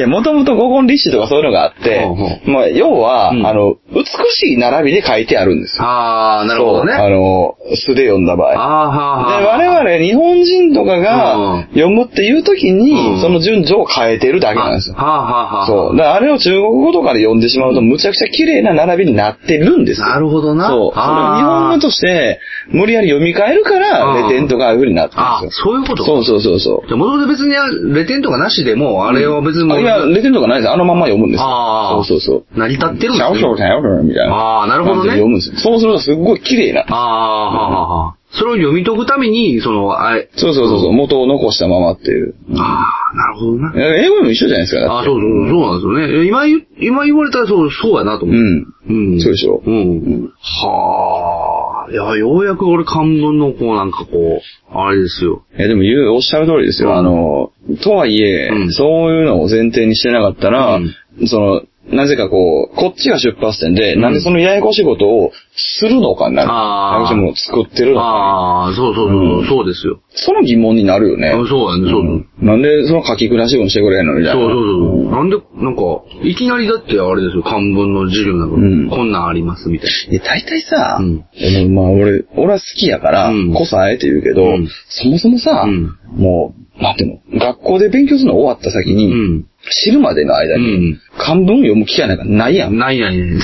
[0.00, 5.84] や、もともと五言立志とかそういうのがあってほうほ、まあ、要は、うんあの、美しい並びで書いてあるんですよ。
[5.84, 6.92] ああ、なるほどね。
[6.92, 8.52] そうあの、素で読んだ場合。
[8.52, 9.58] ああ、はあ。
[9.58, 14.94] 我々日本人とかうんが読むっていう時に、うんその順序を変えてるだけなんですよ。
[14.94, 15.66] はあ、はあ、はあ。
[15.66, 15.96] そう。
[15.96, 20.06] だからあれを中国語とかで読んでしまうと、むちゃくちゃ綺麗な並びになってるんですよ。
[20.08, 20.68] なるほどな。
[20.68, 20.90] そう。
[20.92, 25.64] それをあー日本語として、無理やり読み替えるから、うんレテンとかああいう風になってるあんですよ。
[25.66, 26.88] そういうことそうそうそうそう。
[26.88, 27.54] じゃあ、元々別に
[27.94, 30.70] レテンとかなしでも、あれを別にもうあいや、レテンとかないです。
[30.70, 31.46] あのまんま読むんですよ。
[31.46, 32.58] あーそうそうそう。
[32.58, 34.62] 成り立ってるんですシャオシャオシャオシャオみたいな。
[34.62, 35.58] あーなるほどね読むんですよ。
[35.58, 36.82] そうするとすっごい綺麗な。
[36.82, 38.16] ああ、はあ、はあ、はあ。
[38.32, 40.28] それを読み解くために、その、あれ。
[40.36, 40.92] そうそうそうそう。
[40.92, 42.34] 元を残したままっていう。
[42.58, 43.72] ああ、なるほどな。
[43.76, 44.80] 英語でも一緒じゃないですか。
[44.80, 46.26] だってあそうそう、そうなんですよね。
[46.26, 48.36] 今言、今言われたらそう、そうやなと思う。
[48.36, 48.66] うん。
[48.88, 49.20] うん。
[49.20, 49.74] そうでしょうん。
[49.74, 49.80] う
[50.26, 51.65] んはあ。
[51.90, 55.44] いや、ようやく俺漢文のこうなんかこう、あれですよ。
[55.56, 56.90] いや、でも言う、おっしゃる通りですよ。
[56.90, 60.94] うんあの、とはいえ、うんそういうのを前提にしてなかったら、うん
[61.26, 65.32] その、なぜかこう、こっちが出発点で、うんなんでそのややこしいことを
[65.78, 66.48] するのかなる。
[66.50, 68.06] あーややこしいものを作ってるのか。
[68.06, 70.00] ああ、そうそうそう、うんそうですよ。
[70.10, 71.28] その疑問になるよね。
[71.28, 72.00] あそうやね、そう。
[72.00, 74.40] うんなんでその書き下し文してくれへんのみたいな。
[74.40, 75.08] そうそうそう。
[75.08, 75.82] んなんで、なんか、
[76.22, 88.96] いきなりだってあれですよ、漢文の授業なんか、うんこんなんありますみたいで、大体さ、うんまあ俺、俺は好きやから、うんこそあえて言うけど、うんそもそもさ、うんもう、なんていうの、学校で勉強するの終わった先な。
[88.96, 89.46] に、うん。
[89.70, 92.78] 知るまでの間に、うん漢文読む機会なんかないやん。
[92.78, 93.38] ない ないない。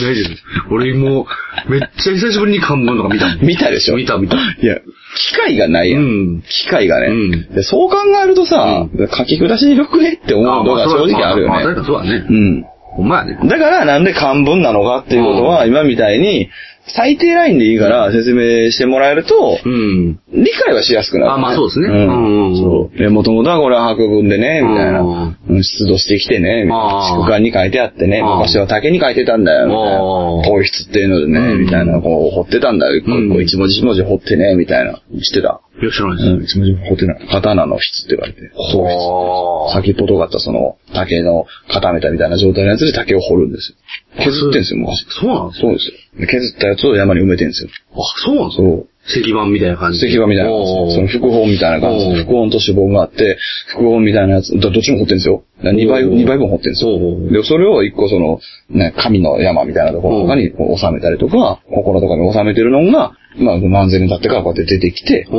[0.00, 0.30] 大丈
[0.70, 0.74] 夫。
[0.74, 1.26] 俺も
[1.68, 3.38] う、めっちゃ久しぶりに漢文とか見たもん。
[3.46, 3.96] 見たでしょ？
[3.96, 4.36] 見た見た。
[4.36, 4.76] いや、
[5.18, 6.02] 機会がないやん。
[6.02, 6.04] う
[6.38, 7.62] ん機会がね、うんで。
[7.62, 8.86] そう考えるとさ、
[9.16, 11.80] 書き下しよくねって思うのが正直あるよまあ、確かね。
[11.80, 12.26] にそうだね。
[12.28, 12.64] うん。
[12.96, 13.38] ほんまやね。
[13.44, 16.48] だからなんで漢文なのかっていうことは、今みたいに、
[16.94, 20.20] 最低ラインでいいから説明してもらえると、うん。
[20.32, 22.98] 理解はしやすくなる、あまあそうですねんうんそう。
[22.98, 25.36] で、もともとはこれは白文でね、みたいな。
[25.48, 27.26] 出土してきてね、みたいあな。
[27.28, 29.96] 管に書いてあってね、あー昔は竹に書いてたんだよ、みたいな。
[29.96, 30.02] あー
[30.46, 32.96] 統筆っていうのでね、うんみたいな、こう、彫ってたんだよ。
[32.96, 35.00] 一個一う一文字一文字彫ってね、みたいな。
[35.22, 35.60] してた？
[35.80, 36.52] いや、知らないうん、です。
[36.52, 37.28] 一文字も掘ってない。
[37.28, 38.40] 刀の質って言われて。
[38.54, 43.76] はあ先っぽとがったその、竹の固めたみたいな状態のやつで竹を掘るんですよ。
[44.24, 45.06] 削ってんですよ、昔。
[45.10, 45.92] そうなんですそうですよ。
[46.20, 47.70] で削ったやつを山に埋めてんですよ。
[47.92, 48.88] あ、そうなんですかそう。
[49.06, 50.08] 石板みたいな感じで。
[50.08, 50.94] 石板みたいな感じで。
[50.94, 52.24] その副本みたいな感じおーで。
[52.24, 55.44] 副本と脂肪があって、副本みたいなやつ、どどっちも掘ってんですよ。
[55.62, 56.98] 2倍、二倍分掘ってんですよ。
[57.30, 65.32] で、それを一個その、ね、神の山みたいなところとかにこう収めたりとか、心とかに収めてるのが、まあ何千年経ってからこうやって出てきて、そ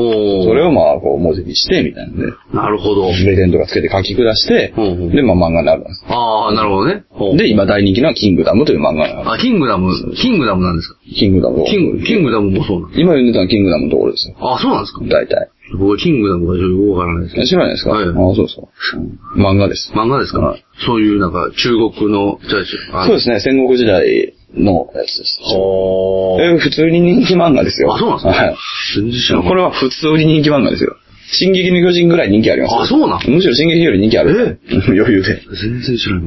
[0.53, 3.07] れをまあこう文字にして、みたいなんで、なるほど。
[3.09, 4.73] レジェンドがつけて書き下して、
[5.15, 6.03] で、まあ漫画になるんです。
[6.07, 7.37] ああ、なるほどね。
[7.37, 9.31] で、今大人気なキングダムという漫画なの。
[9.33, 10.95] あ、キングダム、キングダムなんですか？
[11.15, 11.65] キングダムを。
[11.65, 14.35] キング、キングダムもそうなんです今読んでたのはキングダムのところですよ。
[14.39, 15.01] あ、そうなんですか？
[15.05, 15.49] 大体。
[15.73, 17.47] 僕はキングダムがちょっとよくわからないです。
[17.49, 17.91] 知らないですか？
[17.91, 18.61] はいああ、そうですか。
[18.95, 19.91] うん漫画です。
[19.93, 22.59] 漫画ですか、はいそういうなんか中国の、じゃ
[23.01, 25.39] あそうですね、戦国時代のやつです。
[25.41, 27.93] はえ普通に人気漫画ですよ。
[27.95, 28.55] あ、そうなんですか、はい。
[28.95, 29.47] 全然知らない。
[29.49, 30.95] これは普通に人気漫画ですよ。
[31.29, 32.81] 進撃の巨人ぐらい人気ありますよ。
[32.83, 34.59] あそうなんむしろ進撃より人気ある。
[34.71, 35.41] 余裕で。
[35.61, 36.23] 全然知らない。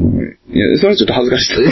[0.53, 1.55] いや、それはちょっと恥ずかしい。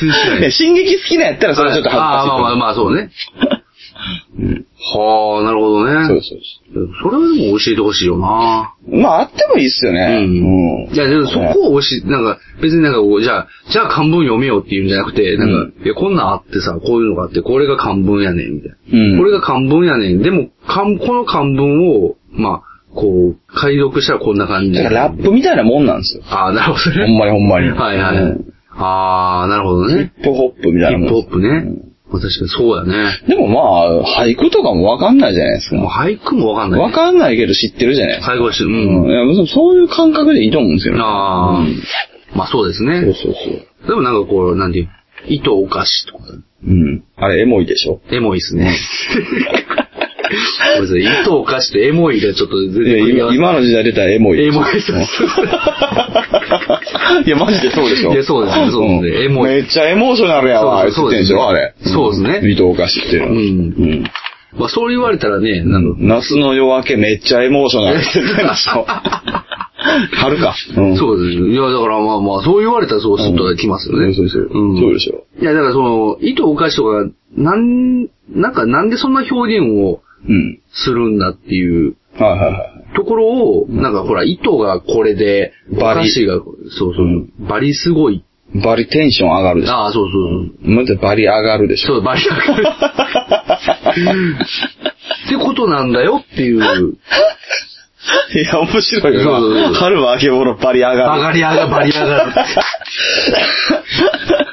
[0.00, 0.52] 全然知らない。
[0.52, 2.10] 進撃好きなやったらそれはちょっと恥ずかしい。
[2.10, 3.10] ああ、まあまあまあ、そうね。
[3.94, 6.08] はあ、なるほどね。
[6.08, 6.88] そうそう。
[7.02, 8.74] それはでも教えてほしいよな。
[8.88, 10.24] まあ、あってもいいっすよね。
[10.24, 10.86] うん。
[10.86, 18.76] うんいや、でもそこを教え、なんか、別になんかこう、じゃあ、じゃあ漢文読めよっていうんじゃなくて、なんか、いや、こんなんあってさ、こういうのがあって、これが漢文やねん、みたいな。
[18.92, 20.22] うんこれが漢文やねん。
[20.22, 24.72] でも、漢この漢文を、まあ、こう、解読したらこんな感じ。
[24.72, 26.22] だからラップみたいなもんなんですよ。
[26.28, 27.06] ああ、なるほどね。
[27.06, 27.70] ほんまにほんまに。
[27.70, 28.16] はいはい。
[28.16, 30.12] うんああ、なるほどね。
[30.16, 31.93] ヒップホップみたいなもんヒップホップね。
[32.14, 33.18] まあ確かにそうやね。
[33.26, 36.06] でもまあ、俳句とかもわかんないじゃないですもうか。
[36.06, 38.34] 俳句もわかんない、わかんないけど知ってるじゃないですか。
[38.34, 38.70] 俳句はしてる。
[38.70, 39.46] ううん。
[39.46, 41.00] そういう感覚でいいと思うんですよね。
[41.02, 41.82] ああ、うん
[42.36, 43.00] まあそうですね。
[43.00, 43.50] そうそうそ
[43.84, 43.88] う。
[43.88, 44.88] でもなんかこう、なんていう、
[45.26, 46.24] 糸お菓子とか、
[46.66, 47.04] うん。
[47.16, 48.00] あれ、エモいでしょ。
[48.10, 48.76] エモいっすね。
[51.24, 54.44] 糸お菓子とエモいがちょっと全然今の時代出たらエモい。
[54.44, 54.92] エモいです。
[57.26, 58.12] いや、マジでそうでしょ。
[58.12, 61.74] いやそうですねそうですねんエモいめっちゃエモーショナルやわ、そうでしょ、あそうれ。
[61.84, 63.32] そうですねん糸お菓子っていうのは。
[63.32, 64.04] うんうん。
[64.58, 68.00] まあそう言われたらね、な夏の夜明けめっちゃエモーショナル。
[70.16, 70.54] 春か。
[70.76, 71.38] うんそうです。
[71.38, 74.14] いや、だからまあまあ、そう言われたらそうするときますよね。
[74.14, 74.48] そうそう。
[74.50, 75.24] うんそうでしょ。
[75.40, 77.06] いや、だからその、糸お菓子とか、
[77.36, 80.60] なん、なんかなんでそんな表現をうん。
[80.72, 82.58] するんだっていうはいはいは
[82.92, 82.94] い。
[82.94, 86.42] ところを、なんかほら、糸がこれで、バリが、そ
[86.90, 88.24] うそう、うんバリすごい。
[88.62, 89.72] バリテンション上がるでしょ。
[89.74, 91.96] ああ、そうそうまずバリ上がるでしそう。
[91.96, 91.98] ょ。
[91.98, 92.64] そう、バリ上がる。
[95.26, 96.62] ってことなんだよっていう、 い
[98.44, 99.78] や、面白いよそうそうそうな。
[99.78, 101.18] 春は明けぼのバリ上がる。
[101.18, 102.32] 上がり上が、バリ上がる。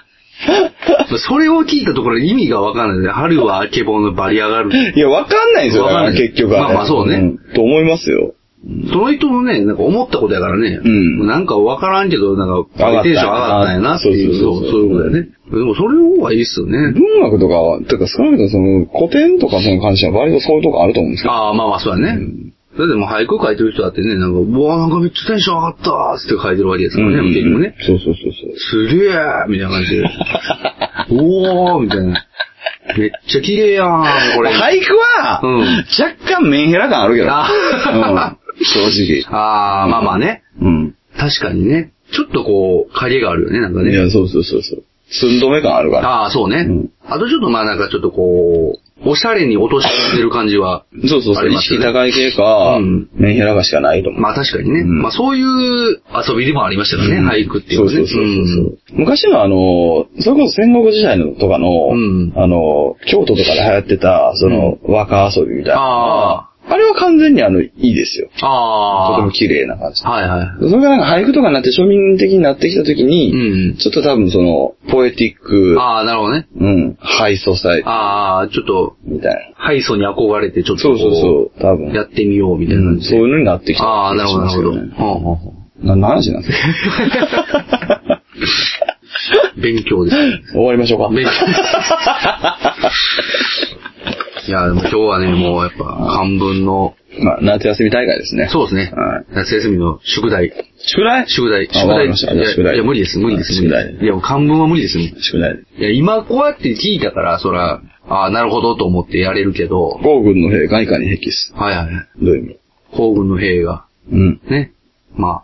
[1.18, 3.10] それを聞いたところ意味がわかんないね。
[3.10, 4.72] 春はあけぼのバリ上がる。
[4.96, 6.66] いや、わかんないんですよ、わかんない結局は、ね。
[6.66, 8.34] まあまあそうねんと思いますよ。
[8.92, 10.80] その人のね、なんか思ったことやからね。
[10.84, 15.30] うんなんかわからんけど、なんか、テンション上がったんやなっていう、そうそういうことだよね。
[15.52, 16.94] でもそれの方がいいっすよね。
[16.94, 21.32] 文学とかは、てか少なくともその古典とかその関しては割とそういうとこあると思うんですよ。
[21.32, 22.20] ああ、まあまあそうだね。
[22.76, 27.76] それでも俳句書いてる人だってね、なんか、うわなんかめっちゃテンション上がったーって書いてるわけですからね、結局ね。
[27.86, 28.88] そうそうそうそう。
[28.88, 29.18] すげえ
[29.50, 30.10] みたいな感じで。
[31.12, 32.26] おーみたいな。
[32.98, 34.04] めっちゃ綺麗やん、
[34.36, 34.52] これ。
[34.52, 37.28] 俳句は、うん若干メンヘラ感あるけど。
[37.30, 39.38] あうん、正直。
[39.38, 40.44] ああ、まあまあね。
[40.62, 40.96] うん。
[41.18, 41.92] 確かにね。
[42.14, 43.92] ちょっとこう、影があるよね、なんかね。
[43.92, 44.84] いや、そうそうそうそう。
[45.10, 46.10] 寸止め感あるから。
[46.10, 46.66] ああ、そうね。
[46.68, 50.86] うんあとちょっとまあなんかちょっっとこう、おしゃれに落とし込んでる感じは。
[51.08, 51.50] そうそうそう。
[51.50, 54.22] 意識高い系か、うんメンヘラがしかないと思う。
[54.22, 54.82] まあ確かにね。
[54.82, 57.98] うんまあそういう遊びでもありましたよね、うん俳句っていうのはね。
[57.98, 58.78] そうそうそうそう。
[58.94, 68.30] 昔のあの、それこそ戦国時代のとかの、うんあの、京都とかで流行ってた、その、和歌遊びみたいなああれは完全にあの、いいですよ。
[68.42, 68.48] あ。
[68.48, 69.16] ああ。
[69.16, 70.04] とても綺麗な感じ。
[70.04, 70.70] はいはい。
[70.70, 73.78] それがなんか俳句とかになって庶民的になってきたときに、うん。
[73.78, 76.48] ちょっと多分その、ポエティック、ああ、なるほどね。
[76.56, 79.40] うん、ハイソサイああ、ちょっと、みたいな。
[79.56, 81.94] ハイソに憧れてちょっとそこうそうそう、多分。
[81.94, 83.18] やってみようみたいなうん感じで。
[83.18, 83.84] そういうのになってきた。
[83.84, 84.72] ああ、なるほど、なるほど。
[84.72, 88.22] 気がしますほうほうほうよね何の話なんですか
[89.62, 90.18] 勉強です。
[90.54, 91.10] 終わりましょうか。
[91.10, 91.32] 勉強。
[94.48, 98.48] いや、でも今日はね、もうやっぱ漢文の、まあ、夏休み大会ですね。
[98.52, 99.26] そうですねはい。
[99.36, 100.52] 夏休みの宿題。
[100.78, 101.28] 宿題？
[101.28, 101.68] 宿題。
[101.68, 102.16] あ宿題。
[102.16, 103.54] 宿題いや、無理です、無理です。
[103.54, 105.14] 宿題いや、もう漢文は無理ですね。
[105.20, 105.60] 宿題。
[105.78, 111.54] いや、今こうやって聞いたから、そら、ああ、なるほどと思ってやれるけど、皇軍の兵がいかに壁す？
[111.54, 112.26] はいはい。
[112.26, 112.60] どういう意味？
[112.94, 114.42] 皇軍の兵が、うん。
[114.50, 114.72] ね、
[115.16, 115.44] まあ、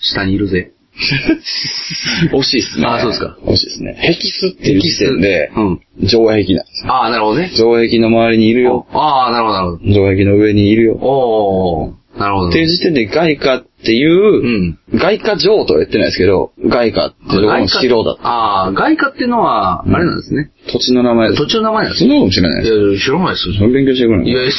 [0.00, 0.72] 下にいるぜ。
[2.32, 2.86] 惜しいですね。
[2.86, 3.36] あそうですか。
[3.44, 3.96] 惜しいですね。
[4.00, 5.80] 壁スっていう時点で、うん。
[6.06, 6.92] 城壁なんですよ。
[6.92, 7.50] ああ、なるほどね。
[7.54, 8.86] 城壁の周りにいるよ。
[8.92, 9.92] ああ、なるほど、なるほど。
[9.92, 10.94] 城壁の上にいるよ。
[10.94, 12.48] おー、なるほど。
[12.50, 18.28] っていう時点で外貨っていう、外貨城とは言ってないですけど、外貨っていうところの城だった。
[18.28, 20.50] ああ、外貨っていうのは、あれなんですね。
[20.68, 21.42] 土地の名前です。
[21.42, 22.92] 土地の名前なんですそんなことも知らないいです。
[22.92, 23.54] や、知らないですよ。
[23.54, 24.52] その勉強してくれいや、いや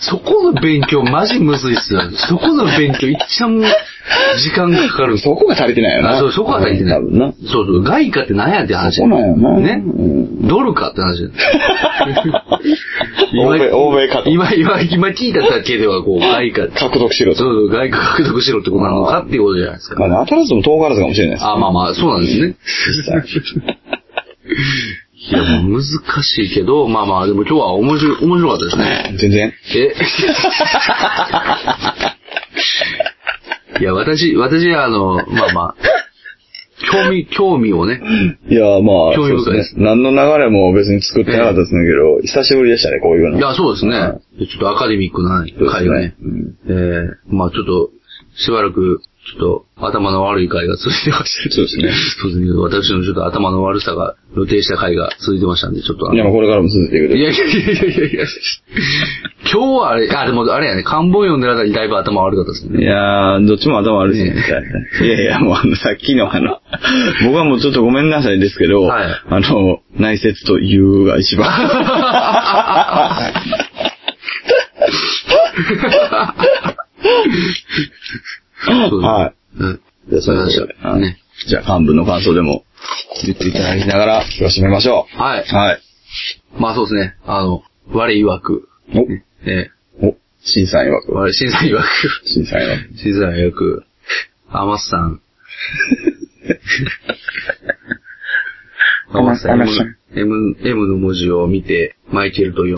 [0.00, 2.02] そこの勉強マジむずいっすよ。
[2.12, 5.18] そこの勉強いっちゃん時間かかる。
[5.18, 6.16] そこが足りてないよな。
[6.16, 7.02] あそう、そこは足りてない。
[7.04, 7.32] な。
[7.32, 9.58] そうそう、外貨って何やって話そうなんよな。
[9.60, 11.32] ねうんドルかって話だよ
[13.46, 14.30] 欧米、欧米かと。
[14.30, 16.68] 今、今、今聞いただけでは、こう、外貨。
[16.68, 17.38] 獲得しろと。
[17.38, 20.00] そうそう、外貨獲得しろってことなのかっていうことじゃないですか。
[20.00, 21.46] まあね、当たらずも遠からずかもしれないです。
[21.46, 22.54] あ、まあまあ、そうなんですね。
[25.22, 25.82] いや、もう難
[26.22, 29.14] しいけど、 まあまあ、でも今日は面白い、面白かったですね。
[29.18, 29.52] 全然。
[29.74, 29.94] え？
[33.80, 35.82] いや、私、私、あの、まあまあ、
[36.90, 38.00] 興味、興味をね、
[38.48, 39.84] いや、まあ、興味深いですね。
[39.84, 43.38] 何の流れも別に作ってなかったですけど、久しぶりでしたね、こういうの。
[43.38, 44.14] いや、そうですねは。
[44.38, 46.14] ちょっとアカデミックなそうです回がね。
[46.22, 47.90] うんえー、まあちょっと、
[48.36, 51.50] しばらく、ちょっと、頭の悪い回が続いてました。
[51.54, 51.92] そうですね。
[52.22, 52.50] そうですね。
[52.58, 57.18] 私のちょっと頭の悪さが露呈した回が続いてましたんで、ちょっといや、まあこれからも続いていくで。
[57.18, 58.24] いやいやいやいやいやいや。
[59.44, 62.82] 今日はあれ、あ、でもあれやね、漢文読んでるあたりだいぶ頭悪かったですね。
[62.82, 64.42] いやー、どっちも頭悪いですね。
[65.06, 66.62] いやいや、もうあの、さっきのあの、
[67.26, 71.50] 僕はもうちょっとごめんなさいですけど、はいあの、内説と言うが一番。
[78.66, 79.34] はい。
[79.58, 79.80] うん。
[80.08, 81.18] じゃあ、そういうことではいね。
[81.46, 82.64] じゃあ、幹部の感想でも
[83.24, 85.16] 言っていただきながら、今日締めましょう。
[85.16, 85.44] はい。
[85.44, 85.80] はい。
[86.58, 87.16] まあそうですね。
[87.24, 89.06] あの、我曰く、お、
[89.48, 89.70] え
[90.02, 91.12] お、審査員枠。
[91.12, 91.84] ー、我、審査曰く、
[92.26, 92.98] 審査員枠。
[92.98, 93.84] 審査曰く、
[94.50, 95.20] アマスさん。
[99.12, 102.74] アマスさん、アマスさん M, M, の文字を見て、マイケルと呼ん